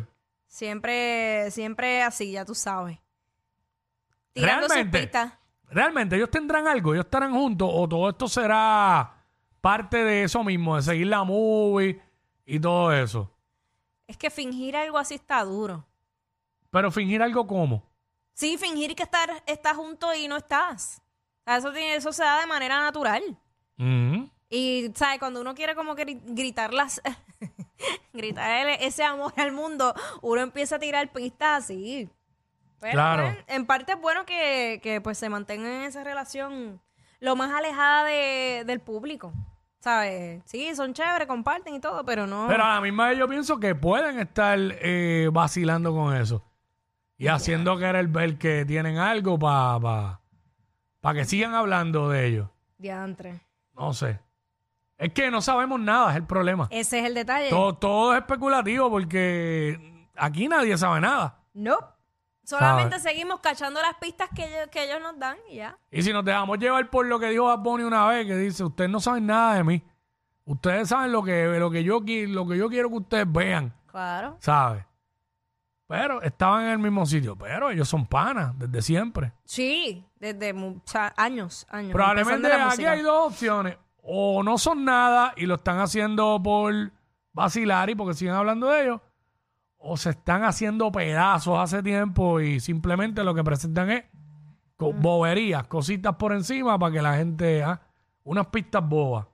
Siempre, 0.50 1.48
siempre 1.52 2.02
así, 2.02 2.32
ya 2.32 2.44
tú 2.44 2.56
sabes. 2.56 2.98
Tirando 4.32 4.66
sus 4.66 4.74
Realmente. 4.74 5.00
pistas. 5.02 5.32
Realmente, 5.68 6.16
ellos 6.16 6.28
tendrán 6.30 6.66
algo, 6.66 6.92
ellos 6.92 7.04
estarán 7.04 7.32
juntos 7.32 7.70
o 7.72 7.88
todo 7.88 8.10
esto 8.10 8.26
será 8.26 9.24
parte 9.60 9.98
de 10.02 10.24
eso 10.24 10.42
mismo, 10.42 10.74
de 10.74 10.82
seguir 10.82 11.06
la 11.06 11.22
movie 11.22 12.02
y 12.44 12.58
todo 12.58 12.92
eso. 12.92 13.32
Es 14.08 14.16
que 14.16 14.28
fingir 14.28 14.74
algo 14.76 14.98
así 14.98 15.14
está 15.14 15.44
duro. 15.44 15.86
Pero 16.70 16.90
fingir 16.90 17.22
algo 17.22 17.46
como. 17.46 17.84
Sí, 18.32 18.58
fingir 18.58 18.96
que 18.96 19.04
estar, 19.04 19.30
estás 19.46 19.76
junto 19.76 20.12
y 20.14 20.26
no 20.26 20.36
estás. 20.36 21.00
O 21.00 21.42
sea, 21.44 21.56
eso, 21.58 21.72
tiene, 21.72 21.94
eso 21.94 22.12
se 22.12 22.24
da 22.24 22.40
de 22.40 22.46
manera 22.48 22.80
natural. 22.80 23.22
Mm. 23.76 24.24
Y, 24.48 24.90
¿sabes? 24.96 25.20
Cuando 25.20 25.40
uno 25.42 25.54
quiere 25.54 25.76
como 25.76 25.94
que 25.94 26.04
gri- 26.04 26.20
gritar 26.24 26.74
las... 26.74 27.00
gritar 28.12 28.68
ese 28.80 29.02
amor 29.04 29.32
al 29.36 29.52
mundo, 29.52 29.94
uno 30.22 30.40
empieza 30.40 30.76
a 30.76 30.78
tirar 30.78 31.10
pistas 31.12 31.64
así. 31.64 32.08
Pero, 32.80 32.92
Claro. 32.94 33.36
en 33.46 33.66
parte 33.66 33.92
es 33.92 34.00
bueno 34.00 34.24
que, 34.24 34.80
que, 34.82 35.00
pues 35.00 35.18
se 35.18 35.28
mantengan 35.28 35.70
en 35.72 35.82
esa 35.82 36.02
relación 36.02 36.80
lo 37.20 37.36
más 37.36 37.50
alejada 37.52 38.04
de- 38.04 38.64
del 38.66 38.80
público. 38.80 39.32
¿Sabes? 39.80 40.42
Sí, 40.44 40.74
son 40.74 40.92
chéveres, 40.92 41.26
comparten 41.26 41.74
y 41.74 41.80
todo, 41.80 42.04
pero 42.04 42.26
no... 42.26 42.46
Pero 42.48 42.64
a 42.64 42.74
la 42.74 42.80
misma 42.82 43.08
vez 43.08 43.18
yo 43.18 43.26
pienso 43.28 43.58
que 43.58 43.74
pueden 43.74 44.18
estar 44.18 44.58
eh, 44.60 45.30
vacilando 45.32 45.94
con 45.94 46.14
eso. 46.14 46.44
Y 47.16 47.28
haciendo 47.28 47.78
que 47.78 47.88
el 47.88 48.08
ver 48.08 48.36
que 48.36 48.64
tienen 48.66 48.98
algo 48.98 49.38
para 49.38 50.20
pa, 51.00 51.14
que 51.14 51.24
sigan 51.24 51.54
hablando 51.54 52.10
de 52.10 52.26
ellos. 52.26 52.48
Diantre. 52.76 53.40
No 53.74 53.92
sé. 53.94 54.20
Es 55.00 55.12
que 55.14 55.30
no 55.30 55.40
sabemos 55.40 55.80
nada, 55.80 56.10
es 56.10 56.16
el 56.16 56.24
problema. 56.26 56.68
Ese 56.70 56.98
es 57.00 57.06
el 57.06 57.14
detalle. 57.14 57.48
Todo, 57.48 57.74
todo 57.74 58.12
es 58.12 58.20
especulativo 58.20 58.90
porque 58.90 60.04
aquí 60.14 60.46
nadie 60.46 60.76
sabe 60.76 61.00
nada. 61.00 61.38
No. 61.54 61.78
Solamente 62.44 62.98
seguimos 62.98 63.40
cachando 63.40 63.80
las 63.80 63.94
pistas 63.94 64.28
que 64.34 64.44
ellos, 64.44 64.68
que 64.70 64.84
ellos 64.84 65.00
nos 65.00 65.18
dan 65.18 65.36
y 65.48 65.56
ya. 65.56 65.78
Y 65.90 66.02
si 66.02 66.12
nos 66.12 66.24
dejamos 66.24 66.58
llevar 66.58 66.90
por 66.90 67.06
lo 67.06 67.18
que 67.18 67.30
dijo 67.30 67.44
Bad 67.44 67.60
Bunny 67.60 67.84
una 67.84 68.06
vez, 68.08 68.26
que 68.26 68.36
dice, 68.36 68.62
ustedes 68.64 68.90
no 68.90 69.00
saben 69.00 69.24
nada 69.26 69.54
de 69.54 69.64
mí. 69.64 69.82
Ustedes 70.44 70.88
saben 70.88 71.12
lo 71.12 71.22
que, 71.22 71.46
lo 71.58 71.70
que, 71.70 71.82
yo, 71.84 72.00
lo 72.00 72.46
que 72.48 72.58
yo 72.58 72.68
quiero 72.68 72.88
que 72.90 72.96
ustedes 72.96 73.32
vean, 73.32 73.72
Claro. 73.86 74.36
¿sabes? 74.40 74.84
Pero 75.86 76.20
estaban 76.22 76.64
en 76.64 76.70
el 76.72 76.78
mismo 76.78 77.06
sitio. 77.06 77.36
Pero 77.36 77.70
ellos 77.70 77.88
son 77.88 78.06
panas 78.06 78.56
desde 78.58 78.82
siempre. 78.82 79.32
Sí, 79.44 80.04
desde 80.16 80.52
mu- 80.52 80.76
o 80.76 80.82
sea, 80.84 81.12
años, 81.16 81.66
años. 81.70 81.92
Probablemente 81.92 82.52
aquí 82.52 82.64
música. 82.64 82.92
hay 82.92 83.02
dos 83.02 83.32
opciones. 83.32 83.76
O 84.02 84.42
no 84.42 84.58
son 84.58 84.84
nada 84.84 85.32
y 85.36 85.46
lo 85.46 85.56
están 85.56 85.78
haciendo 85.78 86.40
por 86.42 86.72
vacilar 87.32 87.90
y 87.90 87.94
porque 87.94 88.14
siguen 88.14 88.34
hablando 88.34 88.68
de 88.68 88.82
ellos. 88.84 89.00
O 89.78 89.96
se 89.96 90.10
están 90.10 90.44
haciendo 90.44 90.90
pedazos 90.92 91.58
hace 91.58 91.82
tiempo 91.82 92.40
y 92.40 92.60
simplemente 92.60 93.24
lo 93.24 93.34
que 93.34 93.42
presentan 93.44 93.90
es 93.90 94.04
co- 94.76 94.92
boberías, 94.92 95.66
cositas 95.66 96.16
por 96.16 96.32
encima 96.32 96.78
para 96.78 96.92
que 96.92 97.02
la 97.02 97.16
gente... 97.16 97.62
ah, 97.62 97.80
unas 98.24 98.46
pistas 98.48 98.86
bobas. 98.86 99.26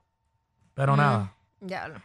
Pero 0.73 0.95
nada. 0.95 1.33
Ya 1.59 1.87
no. 1.89 2.01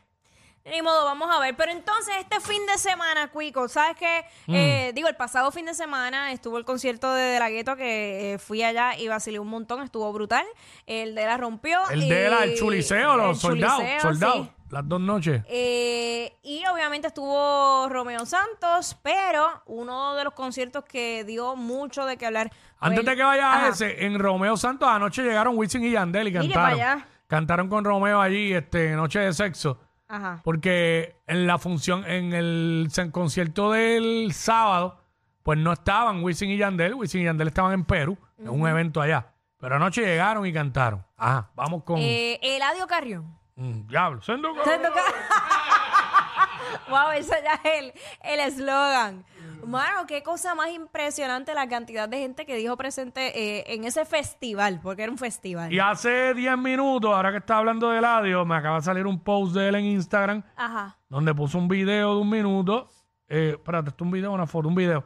Ni 0.65 0.81
modo, 0.81 1.05
vamos 1.05 1.29
a 1.35 1.41
ver. 1.41 1.57
Pero 1.57 1.73
entonces, 1.73 2.15
este 2.21 2.39
fin 2.41 2.65
de 2.67 2.79
semana, 2.79 3.29
Cuico, 3.29 3.67
¿sabes 3.69 3.97
qué? 3.99 4.25
Eh, 4.49 4.93
digo, 4.95 5.09
el 5.09 5.17
pasado 5.17 5.51
fin 5.51 5.67
de 5.67 5.75
semana 5.75 6.31
estuvo 6.33 6.57
el 6.57 6.65
concierto 6.65 7.13
de 7.13 7.23
De 7.23 7.39
La 7.41 7.51
Gueto 7.51 7.75
que 7.77 8.35
eh, 8.35 8.39
fui 8.39 8.63
allá 8.63 8.97
y 8.97 9.09
vacilé 9.09 9.39
un 9.41 9.49
montón, 9.49 9.83
estuvo 9.83 10.13
brutal. 10.13 10.45
El 10.87 11.15
de 11.17 11.27
la 11.27 11.37
rompió. 11.37 11.81
El 11.91 12.05
y- 12.05 12.09
de 12.09 12.31
la, 12.31 12.45
el 12.45 12.57
chuliceo, 12.57 13.17
los 13.17 13.41
soldados. 13.41 13.83
soldados. 14.01 14.47
sí. 14.47 14.53
Las 14.71 14.89
dos 14.89 15.01
noches. 15.03 15.43
Eh, 15.49 16.35
y 16.43 16.65
obviamente 16.67 17.09
estuvo 17.09 17.89
Romeo 17.91 18.25
Santos, 18.25 18.97
pero 19.03 19.63
uno 19.67 20.15
de 20.15 20.25
los 20.25 20.33
conciertos 20.33 20.85
que 20.85 21.25
dio 21.25 21.57
mucho 21.57 22.07
de 22.07 22.17
qué 22.17 22.25
hablar. 22.25 22.51
Antes 22.81 23.01
el- 23.01 23.05
de 23.05 23.17
que 23.17 23.23
vayas 23.23 23.45
a 23.57 23.69
ese, 23.69 24.07
en 24.07 24.19
Romeo 24.19 24.57
Santos 24.57 24.89
anoche 24.89 25.23
llegaron 25.23 25.59
Wisin 25.59 25.85
y 25.85 25.91
Yandel 25.91 26.29
y 26.29 26.31
Mire 26.31 26.55
cantaron. 26.55 26.79
para 26.79 26.93
allá. 26.95 27.07
Cantaron 27.27 27.69
con 27.69 27.85
Romeo 27.85 28.19
allí, 28.21 28.55
este, 28.55 28.91
Noche 28.97 29.19
de 29.19 29.35
Sexo. 29.35 29.79
Ajá. 30.13 30.41
Porque 30.45 31.17
en 31.27 31.47
la 31.47 31.57
función, 31.59 32.05
en 32.07 32.35
el 32.35 32.89
concierto 33.13 33.73
del 33.73 34.33
sábado, 34.35 34.99
pues 35.43 35.59
no 35.59 35.73
estaban 35.73 36.23
Wisin 36.23 36.51
y 36.51 36.59
Yandel. 36.59 36.95
Wisin 36.95 37.23
y 37.23 37.25
Yandel 37.25 37.49
estaban 37.49 37.73
en 37.73 37.85
Perú, 37.85 38.19
en 38.39 38.51
un 38.51 38.69
evento 38.69 39.01
allá. 39.01 39.29
Pero 39.59 39.77
anoche 39.77 40.03
llegaron 40.03 40.45
y 40.45 40.53
cantaron. 40.53 41.03
Ajá, 41.17 41.51
vamos 41.55 41.83
con... 41.85 41.97
Eh, 41.99 42.39
Eladio 42.43 42.87
Carrión. 42.87 43.39
Mm, 43.57 43.87
diablo. 43.87 44.21
Sendo- 44.21 44.53
Se 44.65 44.79
toca- 44.79 45.01
wow, 46.89 47.11
ese 47.17 47.37
ya 47.43 47.55
es 47.65 47.79
el 47.83 47.93
el 48.23 48.41
eslogan. 48.41 49.25
Mano, 49.67 50.07
qué 50.07 50.23
cosa 50.23 50.55
más 50.55 50.71
impresionante 50.71 51.55
la 51.55 51.69
cantidad 51.69 52.09
de 52.09 52.19
gente 52.19 52.45
que 52.47 52.57
dijo 52.57 52.77
presente 52.77 53.39
eh, 53.39 53.65
en 53.75 53.85
ese 53.85 54.05
festival, 54.05 54.81
porque 54.83 55.03
era 55.03 55.13
un 55.13 55.19
festival. 55.19 55.73
Y 55.73 55.79
hace 55.79 56.35
10 56.35 56.59
minutos, 56.59 57.13
ahora 57.15 57.31
que 57.31 57.39
está 57.39 57.59
hablando 57.59 57.91
de 57.91 57.99
Eladio, 57.99 58.45
me 58.45 58.57
acaba 58.57 58.77
de 58.77 58.83
salir 58.83 59.07
un 59.07 59.21
post 59.21 59.55
de 59.55 59.69
él 59.69 59.75
en 59.77 59.85
Instagram 59.87 60.43
Ajá. 60.57 60.97
donde 61.09 61.35
puso 61.35 61.59
un 61.59 61.69
video 61.69 62.17
de 62.17 62.21
un 62.21 62.31
minuto. 62.31 62.89
Eh, 63.29 63.53
espérate, 63.57 63.91
esto 63.91 64.05
es 64.05 64.07
un 64.07 64.13
video, 64.13 64.33
una 64.33 64.47
foto, 64.47 64.69
un 64.69 64.75
video. 64.75 65.05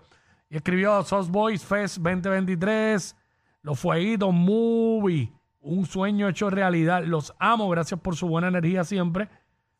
Y 0.49 0.57
escribió 0.57 1.03
Sauce 1.03 1.31
Boys 1.31 1.65
Fest 1.65 1.99
2023, 1.99 3.17
Los 3.63 3.79
Fueguitos 3.79 4.33
Movie, 4.33 5.33
un 5.61 5.87
sueño 5.87 6.29
hecho 6.29 6.51
realidad. 6.51 7.05
Los 7.05 7.35
amo, 7.39 7.69
gracias 7.69 8.01
por 8.01 8.17
su 8.17 8.29
buena 8.29 8.49
energía 8.49 8.85
siempre. 8.85 9.29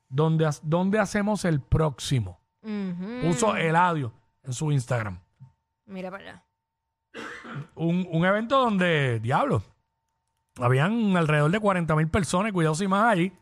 ¿Dónde, 0.09 0.49
dónde 0.63 0.99
hacemos 0.99 1.45
el 1.45 1.61
próximo? 1.61 2.41
Ujú. 2.63 3.21
Puso 3.23 3.57
Eladio 3.57 4.13
en 4.47 4.53
su 4.53 4.73
Instagram. 4.73 5.19
Mira 5.87 6.11
para 6.11 6.23
allá. 6.23 6.45
Un, 7.75 8.07
un 8.11 8.25
evento 8.25 8.59
donde, 8.59 9.21
diablo, 9.21 9.63
habían 10.61 11.17
alrededor 11.17 11.51
de 11.51 11.61
40 11.61 11.95
mil 11.97 12.09
personas, 12.09 12.53
cuidado 12.53 12.75
si 12.75 12.89
más 12.89 13.13
allí, 13.13 13.33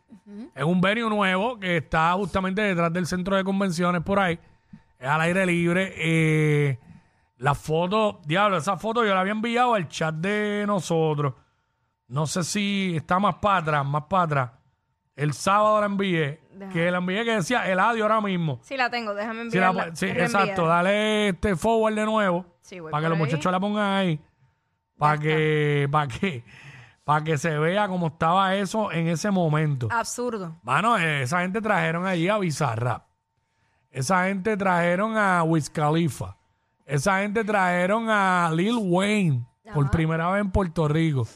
en 0.55 0.67
un 0.67 0.81
venue 0.81 1.09
nuevo 1.09 1.59
que 1.59 1.77
está 1.77 2.13
justamente 2.13 2.61
detrás 2.61 2.91
del 2.91 3.07
centro 3.07 3.35
de 3.35 3.43
convenciones 3.43 4.01
por 4.03 4.19
ahí, 4.19 4.39
es 4.99 5.07
al 5.07 5.21
aire 5.21 5.45
libre. 5.45 5.93
eh, 5.97 6.79
la 7.37 7.53
foto, 7.53 8.21
diablo, 8.25 8.57
esa 8.57 8.77
foto 8.77 9.03
yo 9.03 9.13
la 9.13 9.19
había 9.19 9.33
enviado 9.33 9.73
al 9.73 9.89
chat 9.89 10.15
de 10.15 10.63
nosotros. 10.65 11.33
No 12.07 12.27
sé 12.27 12.43
si 12.43 12.95
está 12.95 13.19
más 13.19 13.35
para 13.35 13.57
atrás, 13.57 13.85
más 13.85 14.03
para 14.03 14.23
atrás. 14.23 14.51
El 15.15 15.33
sábado 15.33 15.79
la 15.79 15.85
envié, 15.87 16.41
Que 16.71 16.89
la 16.91 16.97
envié 16.99 17.23
que 17.25 17.31
decía 17.35 17.69
Eladio 17.69 18.03
ahora 18.03 18.21
mismo. 18.21 18.59
Sí, 18.61 18.77
la 18.77 18.89
tengo, 18.89 19.13
déjame 19.13 19.49
Sí, 19.49 19.57
la 19.59 19.67
enviarla. 19.67 19.95
sí, 19.95 20.05
reenviar. 20.05 20.27
exacto, 20.27 20.65
dale 20.67 21.29
este 21.29 21.55
forward 21.55 21.95
de 21.95 22.05
nuevo 22.05 22.45
Sí, 22.61 22.79
voy 22.79 22.91
para 22.91 23.01
que 23.01 23.05
por 23.09 23.17
los 23.17 23.25
ahí. 23.27 23.31
muchachos 23.33 23.51
la 23.51 23.59
pongan 23.59 23.91
ahí 23.93 24.19
para 24.97 25.17
que 25.19 25.87
para 25.91 26.07
que 26.07 26.43
para 27.03 27.23
que 27.23 27.37
se 27.37 27.57
vea 27.59 27.87
cómo 27.87 28.07
estaba 28.07 28.55
eso 28.55 28.91
en 28.91 29.07
ese 29.07 29.29
momento. 29.29 29.87
Absurdo. 29.91 30.55
Mano, 30.63 30.97
eh, 30.97 31.21
esa 31.21 31.41
gente 31.41 31.61
trajeron 31.61 32.05
allí 32.07 32.27
a 32.29 32.37
Bizarrap. 32.39 33.03
Esa 33.91 34.25
gente 34.25 34.57
trajeron 34.57 35.15
a 35.17 35.43
Wiz 35.43 35.69
Khalifa. 35.69 36.35
Esa 36.85 37.19
gente 37.19 37.43
trajeron 37.43 38.09
a 38.09 38.49
Lil 38.55 38.77
Wayne 38.81 39.45
por 39.73 39.89
primera 39.91 40.31
vez 40.31 40.41
en 40.41 40.51
Puerto 40.51 40.87
Rico. 40.87 41.27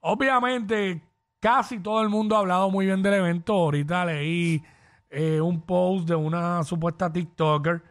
Obviamente, 0.00 1.02
casi 1.40 1.78
todo 1.80 2.02
el 2.02 2.08
mundo 2.08 2.36
ha 2.36 2.40
hablado 2.40 2.70
muy 2.70 2.86
bien 2.86 3.02
del 3.02 3.14
evento. 3.14 3.52
Ahorita 3.54 4.04
leí 4.04 4.62
eh, 5.10 5.40
un 5.40 5.60
post 5.62 6.08
de 6.08 6.14
una 6.14 6.62
supuesta 6.64 7.12
TikToker 7.12 7.82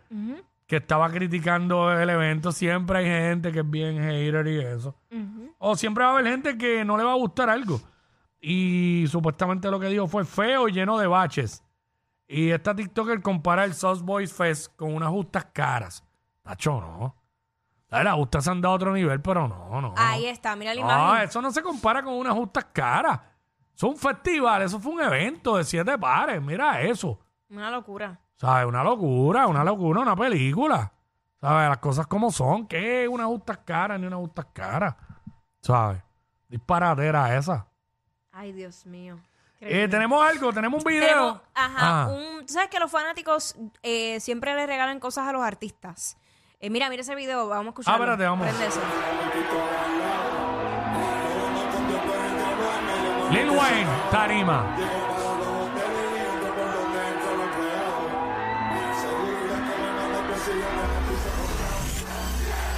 que 0.66 0.76
estaba 0.78 1.10
criticando 1.10 1.92
el 1.92 2.10
evento. 2.10 2.52
Siempre 2.52 3.00
hay 3.00 3.06
gente 3.06 3.52
que 3.52 3.60
es 3.60 3.70
bien 3.70 3.98
hater 3.98 4.48
y 4.48 4.60
eso. 4.60 4.96
O 5.60 5.76
siempre 5.76 6.04
va 6.04 6.12
a 6.12 6.14
haber 6.14 6.28
gente 6.28 6.58
que 6.58 6.84
no 6.86 6.98
le 6.98 7.04
va 7.04 7.12
a 7.14 7.18
gustar 7.18 7.50
algo. 7.50 7.80
Y 8.40 9.06
supuestamente 9.08 9.72
lo 9.72 9.80
que 9.80 9.88
dijo 9.88 10.08
fue 10.08 10.24
feo 10.26 10.68
y 10.68 10.72
lleno 10.74 10.98
de 10.98 11.08
baches. 11.08 11.64
Y 12.28 12.52
esta 12.52 12.76
TikToker 12.76 13.22
compara 13.22 13.64
el 13.64 13.74
Sauce 13.74 14.04
Boys 14.04 14.34
Fest 14.34 14.76
con 14.76 14.94
unas 14.94 15.10
justas 15.10 15.46
caras. 15.54 16.04
Tacho, 16.44 16.80
no. 16.82 17.16
Las 17.90 18.16
justas 18.16 18.44
se 18.44 18.52
han 18.52 18.60
dado 18.60 18.74
a 18.74 18.76
otro 18.76 18.94
nivel, 18.94 19.22
pero 19.22 19.48
no, 19.48 19.82
no. 19.82 19.94
Ahí 19.98 20.26
está, 20.26 20.56
mira 20.58 20.74
la 20.74 20.82
No, 20.82 20.88
imagen. 20.88 21.30
eso 21.30 21.42
no 21.42 21.52
se 21.52 21.64
compara 21.64 22.04
con 22.04 22.14
unas 22.16 22.34
justas 22.34 22.66
caras. 22.74 23.22
Eso 23.78 23.86
es 23.90 23.94
un 23.94 23.98
festival, 24.00 24.64
eso 24.64 24.80
fue 24.80 24.92
un 24.94 25.02
evento 25.04 25.56
de 25.56 25.64
siete 25.64 25.96
pares. 26.00 26.42
Mira 26.42 26.82
eso. 26.82 27.20
Una 27.52 27.70
locura. 27.70 28.20
¿Sabes? 28.36 28.66
Una 28.66 28.84
locura, 28.84 29.46
una 29.46 29.64
locura, 29.64 30.02
una 30.02 30.16
película. 30.16 30.92
¿Sabes? 31.40 31.70
Las 31.70 31.78
cosas 31.78 32.08
como 32.08 32.32
son. 32.32 32.66
¿Qué 32.68 33.04
es 33.04 33.08
una 33.10 33.26
justas 33.28 33.60
caras 33.60 34.00
ni 34.00 34.08
una 34.08 34.18
justas 34.18 34.48
caras? 34.52 34.96
¿Sabes? 35.62 36.02
Disparatera 36.48 37.38
esa. 37.38 37.68
Ay, 38.32 38.52
Dios 38.52 38.84
mío. 38.88 39.20
Eh, 39.60 39.88
tenemos 39.88 40.28
algo, 40.28 40.52
tenemos 40.52 40.84
un 40.84 40.88
video. 40.92 41.08
Tenemos, 41.08 41.42
ajá, 41.54 42.04
Ah. 42.04 42.08
un- 42.10 42.46
tú 42.48 42.54
sabes 42.54 42.70
que 42.70 42.80
los 42.80 42.90
fanáticos 42.90 43.56
eh, 43.84 44.20
siempre 44.20 44.56
le 44.56 44.66
regalan 44.66 45.00
cosas 45.00 45.28
a 45.28 45.32
los 45.32 45.44
artistas. 45.44 46.18
Eh, 46.60 46.72
mira, 46.72 46.90
mira 46.90 47.02
ese 47.04 47.14
video, 47.14 47.48
vamos 47.48 47.68
a 47.68 47.70
escucharlo. 47.70 48.06
Ah, 48.06 48.14
espérate, 48.14 48.26
vamos. 48.28 48.48
Lil 53.32 53.50
Wayne, 53.50 53.90
Tarima. 54.10 54.64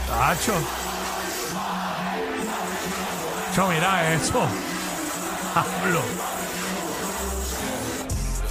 Tacho. 0.08 0.54
Tacho, 3.50 3.68
mira 3.68 4.14
eso. 4.14 4.42
Hablo. 5.56 6.02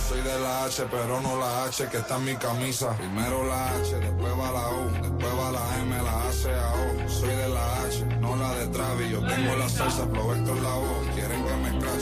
Soy 0.08 0.20
de 0.22 0.38
la 0.40 0.64
H, 0.64 0.86
pero 0.90 1.20
no 1.20 1.36
la 1.36 1.64
H 1.64 1.88
que 1.88 1.98
está 1.98 2.16
en 2.16 2.24
mi 2.24 2.36
camisa. 2.36 2.96
Primero 2.96 3.44
la 3.44 3.68
H, 3.70 3.98
después 3.98 4.32
va 4.32 4.50
la 4.52 4.68
U, 4.68 4.90
después 5.02 5.32
va 5.38 5.50
la 5.50 5.78
M, 5.80 6.02
la 6.02 6.28
A, 6.28 6.32
C, 6.32 6.50
A, 6.54 6.72
O. 6.72 7.08
Soy 7.08 7.28
de 7.28 7.48
la 7.48 7.82
H, 7.82 8.04
no 8.20 8.36
la 8.36 8.54
de 8.54 8.68
Travis. 8.68 9.10
Yo 9.10 9.20
tengo 9.26 9.56
la 9.56 9.68
salsa, 9.68 10.06
provecho 10.06 10.54
la 10.54 10.74
voz. 10.74 11.07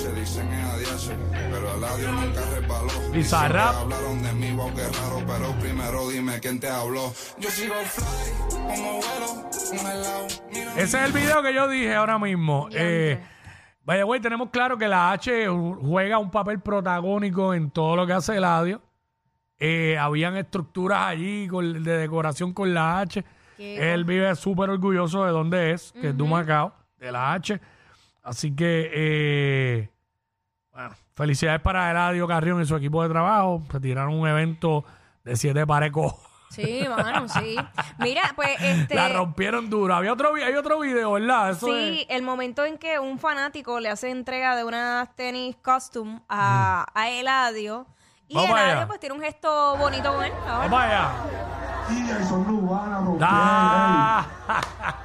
Escrache, 0.06 0.20
dicen 0.20 0.52
es 0.52 1.10
ADH. 1.10 1.16
Pero 1.50 1.76
el 1.76 1.84
audio 1.84 2.12
nunca 2.12 2.40
resbaló. 2.54 2.88
Siempre 2.90 3.58
Hablaron 3.60 4.22
de 4.22 4.32
mí, 4.32 4.52
wow, 4.52 4.74
qué 4.74 4.82
raro, 4.82 5.22
pero 5.26 5.52
primero 5.60 6.08
dime 6.08 6.40
quién 6.40 6.60
te 6.60 6.68
habló. 6.68 7.12
Yo 7.38 7.50
sigo 7.50 7.74
fly, 7.74 8.56
como 8.58 8.92
vuelo, 9.00 9.48
un 9.72 9.78
helado. 9.86 10.26
Ese 10.76 10.82
es 10.82 10.94
el 11.06 11.12
video 11.12 11.42
que 11.42 11.54
yo 11.54 11.68
dije 11.68 11.94
ahora 11.94 12.18
mismo. 12.18 12.68
Eh, 12.72 13.18
vaya, 13.84 14.04
güey, 14.04 14.20
tenemos 14.20 14.50
claro 14.50 14.76
que 14.76 14.88
la 14.88 15.12
H 15.12 15.46
juega 15.80 16.18
un 16.18 16.30
papel 16.30 16.60
protagónico 16.60 17.54
en 17.54 17.70
todo 17.70 17.96
lo 17.96 18.06
que 18.06 18.12
hace 18.12 18.36
Eladio. 18.36 18.82
Eh, 19.58 19.96
habían 19.98 20.36
estructuras 20.36 21.06
allí 21.06 21.48
con- 21.48 21.82
de 21.82 21.96
decoración 21.98 22.52
con 22.52 22.74
la 22.74 23.00
H. 23.00 23.24
Qué 23.56 23.94
Él 23.94 24.04
vive 24.04 24.34
súper 24.36 24.68
orgulloso 24.68 25.24
de 25.24 25.30
dónde 25.32 25.72
es, 25.72 25.92
que 25.92 26.08
es 26.10 26.16
de 26.16 26.22
Humacao, 26.22 26.74
de 26.98 27.10
la 27.10 27.32
H. 27.32 27.58
Así 28.22 28.54
que, 28.54 28.90
eh, 28.92 29.88
bueno, 30.76 30.94
felicidades 31.14 31.60
para 31.62 31.90
Eladio 31.90 32.28
Carrión 32.28 32.60
y 32.62 32.66
su 32.66 32.76
equipo 32.76 33.02
de 33.02 33.08
trabajo. 33.08 33.62
Se 33.72 33.80
tiraron 33.80 34.14
un 34.14 34.28
evento 34.28 34.84
de 35.24 35.34
siete 35.36 35.66
parecos. 35.66 36.14
Sí, 36.50 36.86
mano, 36.88 37.28
sí. 37.28 37.56
Mira, 37.98 38.22
pues 38.36 38.50
este. 38.60 38.94
La 38.94 39.08
rompieron 39.08 39.68
duro. 39.68 39.94
Había 39.94 40.12
otro, 40.12 40.34
hay 40.36 40.54
otro 40.54 40.78
video, 40.78 41.12
¿verdad? 41.12 41.50
Eso 41.50 41.74
es- 41.76 41.94
Sí, 41.96 42.06
el 42.08 42.22
momento 42.22 42.64
en 42.64 42.78
que 42.78 42.98
un 43.00 43.18
fanático 43.18 43.80
le 43.80 43.88
hace 43.88 44.10
entrega 44.10 44.54
de 44.54 44.62
unas 44.64 45.14
tenis 45.16 45.56
costume 45.62 46.20
a, 46.28 46.86
a 46.94 47.08
Eladio. 47.10 47.86
Y 48.28 48.34
Vamos 48.36 48.50
allá. 48.52 48.70
Eladio 48.72 48.86
pues 48.88 49.00
tiene 49.00 49.14
un 49.16 49.22
gesto 49.22 49.76
bonito 49.76 50.12
con 50.14 50.24
él. 50.24 50.32
Vamos 50.46 50.80
allá. 50.80 51.10
Ah. 53.20 54.24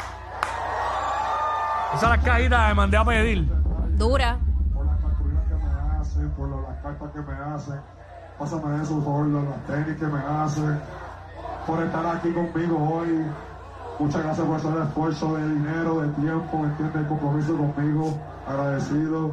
Esas 1.89 1.99
son 2.01 2.09
las 2.09 2.23
cajitas 2.23 2.69
que 2.69 2.73
mandé 2.75 2.97
a 2.97 3.03
pedir. 3.05 3.47
Dura. 3.97 4.39
por 4.73 4.85
las 4.85 4.99
cartulinas 5.01 5.43
que 5.47 5.55
lo- 6.47 6.61
las 6.61 6.77
cartas 6.81 7.09
que 7.11 7.19
me 7.21 7.33
hacen. 7.33 7.79
Pásame 8.39 8.81
eso, 8.81 8.95
por 8.95 9.03
favor, 9.03 9.27
las 9.27 9.67
tenis 9.67 9.97
que 9.97 10.05
me 10.07 10.19
hacen, 10.19 10.79
por 11.67 11.81
estar 11.83 12.05
aquí 12.07 12.31
conmigo 12.33 12.77
hoy. 12.95 13.25
Muchas 13.99 14.23
gracias 14.23 14.47
por 14.47 14.55
hacer 14.55 14.71
el 14.75 14.81
esfuerzo 14.83 15.35
de 15.35 15.47
dinero, 15.49 16.01
de 16.01 16.07
tiempo, 16.13 16.57
¿me 16.57 16.67
entiendes? 16.69 16.95
El 17.01 17.07
compromiso 17.07 17.55
conmigo, 17.55 18.17
agradecido. 18.47 19.31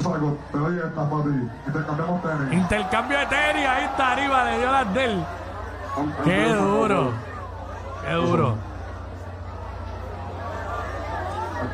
Salgo, 0.00 0.36
te 0.52 0.58
doy 0.58 0.78
esta 0.78 1.08
para 1.10 1.22
ti. 1.22 1.48
Intercambiamos 1.66 2.22
tenis. 2.22 2.52
Intercambio 2.52 3.18
de 3.18 3.26
tenis, 3.26 3.66
ahí 3.66 3.84
está 3.84 4.12
arriba, 4.12 4.44
le 4.44 4.58
dio 4.58 4.72
las 4.72 4.94
del. 4.94 5.24
Qué 6.24 6.52
duro. 6.54 7.10
Qué 8.04 8.12
duro. 8.14 8.54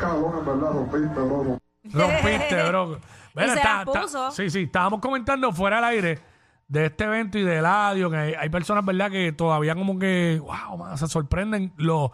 Cabrón, 0.00 0.32
en 0.38 0.46
verdad, 0.46 0.72
rompiste, 0.72 1.20
bro. 1.20 1.58
Rompiste, 1.84 2.62
bro. 2.68 2.98
Mira, 3.34 3.46
Y 3.46 3.50
se 3.50 3.54
está- 3.56 3.84
las 3.84 3.86
está- 3.86 4.00
puso. 4.02 4.30
sí, 4.30 4.50
sí, 4.50 4.62
estábamos 4.62 5.00
comentando 5.00 5.52
fuera 5.52 5.76
del 5.76 5.84
aire 5.86 6.18
de 6.68 6.86
este 6.86 7.04
evento 7.04 7.38
y 7.38 7.42
de 7.42 7.58
Eladio, 7.58 8.10
que 8.10 8.16
hay, 8.16 8.34
hay 8.34 8.48
personas, 8.48 8.84
¿verdad?, 8.84 9.10
que 9.10 9.32
todavía 9.32 9.74
como 9.74 9.98
que, 9.98 10.40
wow, 10.40 10.78
man, 10.78 10.96
se 10.96 11.06
sorprenden 11.06 11.72
lo, 11.76 12.12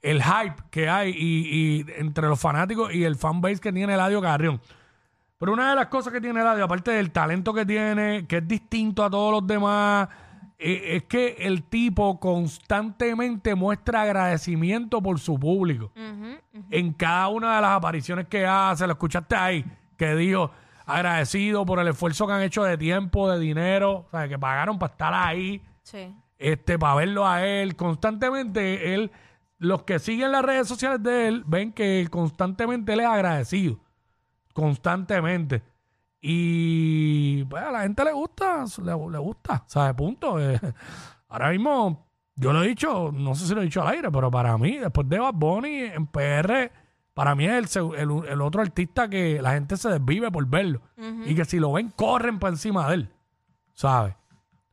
el 0.00 0.22
hype 0.22 0.54
que 0.70 0.88
hay 0.88 1.10
y, 1.10 1.80
y 1.80 1.86
entre 1.96 2.26
los 2.26 2.40
fanáticos 2.40 2.94
y 2.94 3.04
el 3.04 3.16
fanbase 3.16 3.60
que 3.60 3.72
tiene 3.72 3.94
Eladio 3.94 4.22
Carrión. 4.22 4.60
Pero 5.38 5.52
una 5.52 5.70
de 5.70 5.76
las 5.76 5.86
cosas 5.86 6.12
que 6.12 6.20
tiene 6.20 6.40
Eladio, 6.40 6.64
aparte 6.64 6.90
del 6.90 7.10
talento 7.12 7.52
que 7.54 7.64
tiene, 7.66 8.26
que 8.26 8.38
es 8.38 8.48
distinto 8.48 9.04
a 9.04 9.10
todos 9.10 9.30
los 9.32 9.46
demás, 9.46 10.08
eh, 10.58 10.96
es 10.96 11.04
que 11.04 11.36
el 11.40 11.62
tipo 11.64 12.18
constantemente 12.18 13.54
muestra 13.54 14.02
agradecimiento 14.02 15.00
por 15.02 15.18
su 15.20 15.38
público. 15.38 15.92
En 16.70 16.92
cada 16.92 17.28
una 17.28 17.56
de 17.56 17.62
las 17.62 17.70
apariciones 17.72 18.26
que 18.26 18.44
hace, 18.46 18.86
lo 18.86 18.92
escuchaste 18.94 19.36
ahí, 19.36 19.64
que 19.96 20.14
dijo 20.16 20.50
agradecido 20.84 21.66
por 21.66 21.78
el 21.80 21.88
esfuerzo 21.88 22.26
que 22.26 22.32
han 22.32 22.42
hecho 22.42 22.64
de 22.64 22.78
tiempo, 22.78 23.30
de 23.30 23.38
dinero, 23.38 24.06
o 24.06 24.10
sea, 24.10 24.26
que 24.26 24.38
pagaron 24.38 24.78
para 24.78 24.92
estar 24.92 25.14
ahí 25.14 25.62
Sí. 25.82 26.14
este, 26.38 26.78
para 26.78 26.94
verlo 26.96 27.26
a 27.26 27.46
él. 27.46 27.76
Constantemente, 27.76 28.94
él, 28.94 29.10
los 29.58 29.82
que 29.82 29.98
siguen 29.98 30.32
las 30.32 30.44
redes 30.44 30.66
sociales 30.66 31.02
de 31.02 31.28
él, 31.28 31.44
ven 31.46 31.72
que 31.72 32.06
constantemente 32.10 32.92
él 32.94 33.00
es 33.00 33.06
agradecido. 33.06 33.78
Constantemente. 34.54 35.62
Y 36.20 37.44
pues 37.44 37.62
a 37.62 37.70
la 37.70 37.80
gente 37.82 38.04
le 38.04 38.12
gusta, 38.12 38.64
le, 38.82 38.92
le 39.10 39.18
gusta, 39.18 39.64
¿sabes? 39.66 39.94
Punto. 39.94 40.38
Eh, 40.40 40.60
ahora 41.28 41.50
mismo, 41.50 42.06
yo 42.34 42.52
lo 42.52 42.62
he 42.62 42.68
dicho, 42.68 43.10
no 43.12 43.34
sé 43.34 43.46
si 43.46 43.54
lo 43.54 43.60
he 43.60 43.64
dicho 43.64 43.82
al 43.82 43.88
aire, 43.94 44.10
pero 44.10 44.30
para 44.30 44.56
mí, 44.58 44.78
después 44.78 45.08
de 45.08 45.18
Bad 45.18 45.34
Bunny 45.34 45.82
en 45.84 46.06
PR, 46.06 46.70
para 47.14 47.34
mí 47.34 47.46
es 47.46 47.76
el, 47.76 47.94
el- 47.96 48.24
el 48.28 48.40
otro 48.40 48.62
artista 48.62 49.08
que 49.08 49.40
la 49.42 49.52
gente 49.52 49.76
se 49.76 49.88
desvive 49.90 50.30
por 50.30 50.46
verlo. 50.46 50.82
Y 51.26 51.34
que 51.34 51.44
si 51.44 51.58
lo 51.58 51.72
ven, 51.72 51.90
corren 51.90 52.38
para 52.38 52.52
encima 52.52 52.88
de 52.88 52.94
él. 52.94 53.12
¿Sabes? 53.74 54.14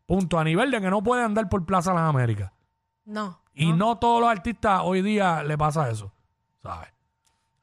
Punto. 0.07 0.39
A 0.39 0.43
nivel 0.43 0.71
de 0.71 0.81
que 0.81 0.89
no 0.89 1.01
puede 1.03 1.23
andar 1.23 1.47
por 1.49 1.65
Plaza 1.65 1.93
Las 1.93 2.03
Américas. 2.09 2.51
No. 3.05 3.39
Y 3.53 3.71
no 3.71 3.97
todos 3.97 4.19
los 4.21 4.29
artistas 4.29 4.81
hoy 4.83 5.01
día 5.01 5.43
le 5.43 5.57
pasa 5.57 5.89
eso. 5.89 6.11
¿Sabes? 6.61 6.89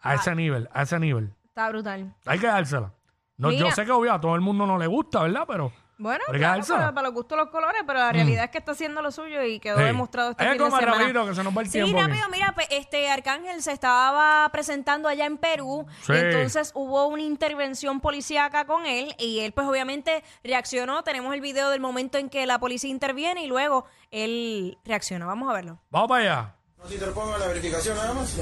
A 0.00 0.14
ese 0.14 0.34
nivel, 0.34 0.68
a 0.72 0.82
ese 0.82 0.98
nivel. 0.98 1.32
Está 1.46 1.68
brutal. 1.68 2.14
Hay 2.26 2.38
que 2.38 2.46
dársela. 2.46 2.92
No, 3.38 3.50
yo 3.50 3.70
sé 3.72 3.84
que 3.84 3.90
obvio 3.92 4.12
a 4.12 4.20
todo 4.20 4.34
el 4.34 4.40
mundo 4.40 4.66
no 4.66 4.78
le 4.78 4.86
gusta, 4.86 5.22
¿verdad? 5.22 5.44
Pero. 5.46 5.72
Bueno, 5.98 6.24
Pero 6.26 6.32
hay 6.32 6.32
que 6.32 6.38
claro, 6.38 6.54
dársela. 6.56 6.78
para, 6.78 6.94
para 6.94 7.06
los 7.08 7.14
gustos 7.14 7.38
los 7.38 7.48
colores, 7.50 7.82
pero 7.86 7.98
la 8.00 8.10
realidad 8.10 8.44
es 8.46 8.50
que 8.50 8.58
está 8.58 8.72
haciendo 8.72 9.02
lo 9.02 9.12
suyo 9.12 9.40
y 9.44 9.60
quedó 9.60 9.76
Sí. 9.78 9.84
demostrado 9.84 10.30
este 10.30 10.42
fin 10.42 10.52
de 10.58 10.58
más 10.70 10.80
semana. 10.80 11.26
que 11.28 11.34
se 11.34 11.44
nos 11.44 11.56
va 11.56 11.60
el 11.60 11.66
Sí, 11.68 11.72
tiempo 11.74 11.98
aquí. 12.00 12.08
rápido, 12.10 12.28
mira, 12.32 12.52
pues, 12.54 12.66
este 12.70 13.08
Arcángel 13.08 13.62
se 13.62 13.70
estaba 13.72 14.48
presentando 14.50 15.08
allá 15.08 15.26
en 15.26 15.38
Perú, 15.38 15.86
Sí. 16.02 16.12
y 16.12 16.16
entonces 16.16 16.72
hubo 16.74 17.06
una 17.06 17.22
intervención 17.22 18.00
policíaca 18.00 18.64
con 18.66 18.84
él 18.84 19.14
y 19.18 19.40
él 19.40 19.52
pues 19.52 19.66
obviamente 19.68 20.24
reaccionó, 20.42 21.04
tenemos 21.04 21.32
el 21.34 21.40
video 21.40 21.70
del 21.70 21.80
momento 21.80 22.18
en 22.18 22.30
que 22.30 22.46
la 22.46 22.58
policía 22.58 22.90
interviene 22.90 23.44
y 23.44 23.46
luego 23.46 23.84
él 24.10 24.78
reacciona, 24.84 25.26
vamos 25.26 25.48
a 25.50 25.52
verlo. 25.52 25.78
Vamos 25.90 26.08
para 26.08 26.20
allá. 26.22 26.54
No 26.78 26.84
te 26.84 26.94
interpongo 26.94 27.38
la 27.38 27.46
verificación 27.46 27.96
nada 27.96 28.12
más. 28.14 28.40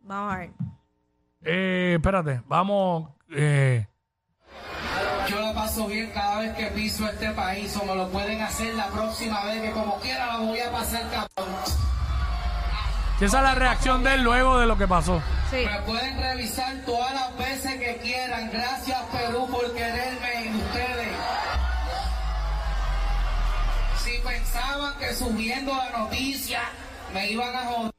Vamos 0.00 0.34
a 0.34 0.38
ver. 0.38 0.50
Eh, 1.44 1.94
espérate, 1.96 2.40
vamos. 2.46 3.10
Eh, 3.30 3.86
Yo 5.28 5.40
la 5.40 5.52
paso 5.54 5.86
bien 5.86 6.10
cada 6.12 6.40
vez 6.40 6.54
que 6.56 6.66
piso 6.68 7.06
este 7.08 7.30
país 7.32 7.76
o 7.76 7.84
me 7.84 7.94
lo 7.94 8.08
pueden 8.10 8.40
hacer 8.42 8.74
la 8.74 8.86
próxima 8.88 9.44
vez 9.46 9.62
que 9.62 9.70
como 9.72 9.98
quiera 10.00 10.26
la 10.26 10.38
voy 10.38 10.58
a 10.60 10.70
pasar 10.70 11.02
cabrón. 11.10 11.54
si 13.18 13.24
esa 13.24 13.38
es 13.38 13.42
la 13.44 13.54
reacción 13.54 14.02
de 14.04 14.14
él 14.14 14.22
luego 14.22 14.58
de 14.58 14.66
lo 14.66 14.76
que 14.78 14.86
pasó. 14.88 15.22
Sí. 15.50 15.64
Me 15.70 15.80
pueden 15.82 16.18
revisar 16.20 16.74
todas 16.86 17.12
las 17.14 17.36
veces 17.38 17.74
que 17.78 17.96
quieran. 18.02 18.50
Gracias 18.50 18.98
Perú 19.12 19.46
por 19.50 19.72
quererme 19.74 20.44
y 20.46 20.56
ustedes. 20.56 21.08
Si 24.04 24.18
pensaban 24.18 24.98
que 24.98 25.14
subiendo 25.14 25.74
la 25.74 25.98
noticia 25.98 26.60
me 27.14 27.30
iban 27.30 27.54
a 27.54 27.60
joder, 27.66 27.93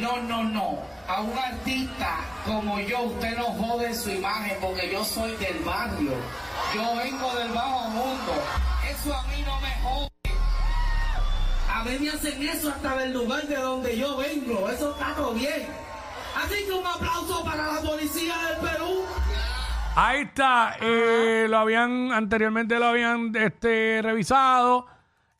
no, 0.00 0.22
no, 0.22 0.44
no. 0.44 0.78
A 1.08 1.20
un 1.20 1.36
artista 1.38 2.16
como 2.44 2.80
yo, 2.80 3.02
usted 3.02 3.36
no 3.36 3.44
jode 3.44 3.94
su 3.94 4.10
imagen 4.10 4.56
porque 4.60 4.90
yo 4.92 5.04
soy 5.04 5.34
del 5.36 5.58
barrio. 5.64 6.12
Yo 6.74 6.96
vengo 6.96 7.34
del 7.34 7.48
bajo 7.52 7.88
mundo. 7.90 8.32
Eso 8.88 9.14
a 9.14 9.22
mí 9.28 9.42
no 9.46 9.60
me 9.60 9.70
jode. 9.82 10.08
A 11.72 11.84
mí 11.84 11.98
me 12.00 12.10
hacen 12.10 12.42
eso 12.48 12.70
hasta 12.70 12.96
del 12.96 13.12
lugar 13.12 13.46
de 13.46 13.56
donde 13.56 13.96
yo 13.96 14.16
vengo. 14.16 14.68
Eso 14.68 14.92
está 14.92 15.14
todo 15.14 15.32
bien. 15.34 15.66
Así 16.36 16.64
que 16.66 16.72
un 16.72 16.86
aplauso 16.86 17.44
para 17.44 17.72
la 17.72 17.80
policía 17.80 18.34
del 18.48 18.70
Perú. 18.70 19.04
Ahí 19.96 20.22
está. 20.22 20.76
eh, 20.80 21.46
lo 21.48 21.58
habían, 21.58 22.12
anteriormente 22.12 22.78
lo 22.78 22.86
habían 22.86 23.34
este, 23.34 24.00
revisado. 24.02 24.86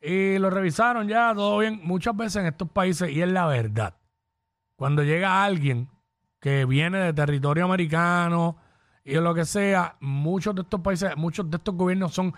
Y 0.00 0.38
lo 0.38 0.48
revisaron 0.50 1.08
ya, 1.08 1.34
todo 1.34 1.58
bien. 1.58 1.80
Muchas 1.82 2.16
veces 2.16 2.36
en 2.36 2.46
estos 2.46 2.70
países, 2.70 3.10
y 3.10 3.20
es 3.20 3.28
la 3.28 3.46
verdad, 3.46 3.94
cuando 4.78 5.02
llega 5.02 5.42
alguien 5.42 5.88
que 6.38 6.64
viene 6.64 6.98
de 6.98 7.12
territorio 7.12 7.64
americano 7.64 8.56
y 9.02 9.14
lo 9.16 9.34
que 9.34 9.44
sea, 9.44 9.96
muchos 9.98 10.54
de 10.54 10.62
estos 10.62 10.80
países, 10.80 11.16
muchos 11.16 11.50
de 11.50 11.56
estos 11.56 11.74
gobiernos 11.74 12.14
son 12.14 12.32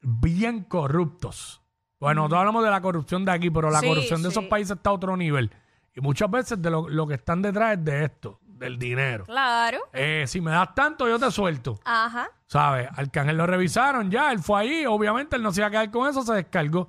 bien 0.00 0.64
corruptos. 0.64 1.62
Bueno, 2.00 2.22
nosotros 2.22 2.40
hablamos 2.40 2.64
de 2.64 2.70
la 2.70 2.80
corrupción 2.80 3.24
de 3.24 3.30
aquí, 3.30 3.48
pero 3.50 3.70
la 3.70 3.78
Sí, 3.78 3.86
corrupción 3.86 4.22
de 4.24 4.28
esos 4.30 4.44
países 4.46 4.76
está 4.76 4.90
a 4.90 4.94
otro 4.94 5.16
nivel. 5.16 5.52
Y 5.94 6.00
muchas 6.00 6.28
veces 6.28 6.60
de 6.60 6.68
lo, 6.68 6.88
lo 6.88 7.06
que 7.06 7.14
están 7.14 7.42
detrás 7.42 7.78
es 7.78 7.84
de 7.84 8.04
esto, 8.06 8.40
del 8.42 8.76
dinero. 8.76 9.24
Claro. 9.24 9.78
Eh, 9.92 10.24
si 10.26 10.40
me 10.40 10.50
das 10.50 10.74
tanto, 10.74 11.06
yo 11.06 11.16
te 11.20 11.30
suelto. 11.30 11.78
Ajá. 11.84 12.28
¿Sabes? 12.46 12.88
Arcángel 12.92 13.36
lo 13.36 13.46
revisaron 13.46 14.10
ya, 14.10 14.32
él 14.32 14.40
fue 14.40 14.62
ahí, 14.62 14.84
obviamente 14.84 15.36
él 15.36 15.44
no 15.44 15.52
se 15.52 15.60
iba 15.60 15.68
a 15.68 15.70
quedar 15.70 15.90
con 15.92 16.08
eso, 16.08 16.22
se 16.22 16.34
descargó. 16.34 16.88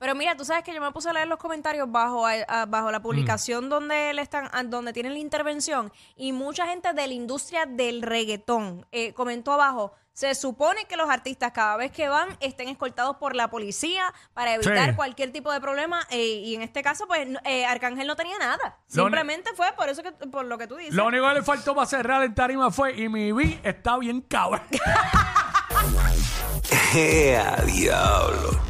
Pero 0.00 0.14
mira, 0.14 0.34
tú 0.34 0.46
sabes 0.46 0.64
que 0.64 0.72
yo 0.72 0.80
me 0.80 0.90
puse 0.92 1.10
a 1.10 1.12
leer 1.12 1.28
los 1.28 1.38
comentarios 1.38 1.86
bajo, 1.92 2.26
a- 2.26 2.32
a- 2.48 2.64
bajo 2.64 2.90
la 2.90 3.02
publicación 3.02 3.68
donde 3.68 4.14
le 4.14 4.22
están, 4.22 4.48
a- 4.50 4.62
donde 4.62 4.94
tienen 4.94 5.12
la 5.12 5.18
intervención 5.18 5.92
y 6.16 6.32
mucha 6.32 6.66
gente 6.66 6.94
de 6.94 7.06
la 7.06 7.12
industria 7.12 7.66
del 7.66 8.00
reggaetón 8.00 8.86
eh, 8.92 9.12
comentó 9.12 9.52
abajo. 9.52 9.92
Se 10.14 10.34
supone 10.34 10.86
que 10.86 10.96
los 10.96 11.10
artistas 11.10 11.52
cada 11.52 11.76
vez 11.76 11.92
que 11.92 12.08
van 12.08 12.34
estén 12.40 12.70
escoltados 12.70 13.16
por 13.18 13.36
la 13.36 13.48
policía 13.48 14.04
para 14.32 14.54
evitar 14.54 14.88
Sí. 14.90 14.96
cualquier 14.96 15.32
tipo 15.32 15.52
de 15.52 15.60
problema 15.60 16.06
eh, 16.08 16.18
y 16.44 16.54
en 16.54 16.62
este 16.62 16.82
caso 16.82 17.06
pues 17.06 17.28
eh, 17.44 17.66
Arcángel 17.66 18.06
no 18.06 18.16
tenía 18.16 18.38
nada. 18.38 18.78
Lo 18.94 19.02
Simplemente 19.04 19.50
fue 19.54 19.70
por 19.76 19.90
eso 19.90 20.02
que 20.02 20.12
por 20.12 20.46
lo 20.46 20.56
que 20.56 20.66
tú 20.66 20.76
dices. 20.76 20.94
Lo 20.94 21.08
único 21.08 21.28
que 21.28 21.34
le 21.34 21.42
faltó 21.42 21.74
para 21.74 21.86
cerrar 21.86 22.22
en 22.22 22.34
tarima 22.34 22.70
fue, 22.70 22.98
y 22.98 23.10
mi 23.10 23.32
vi 23.32 23.60
está 23.62 23.98
bien 23.98 24.22
cabrón. 24.22 24.62
¡Ea, 26.94 27.56
diablo! 27.66 28.69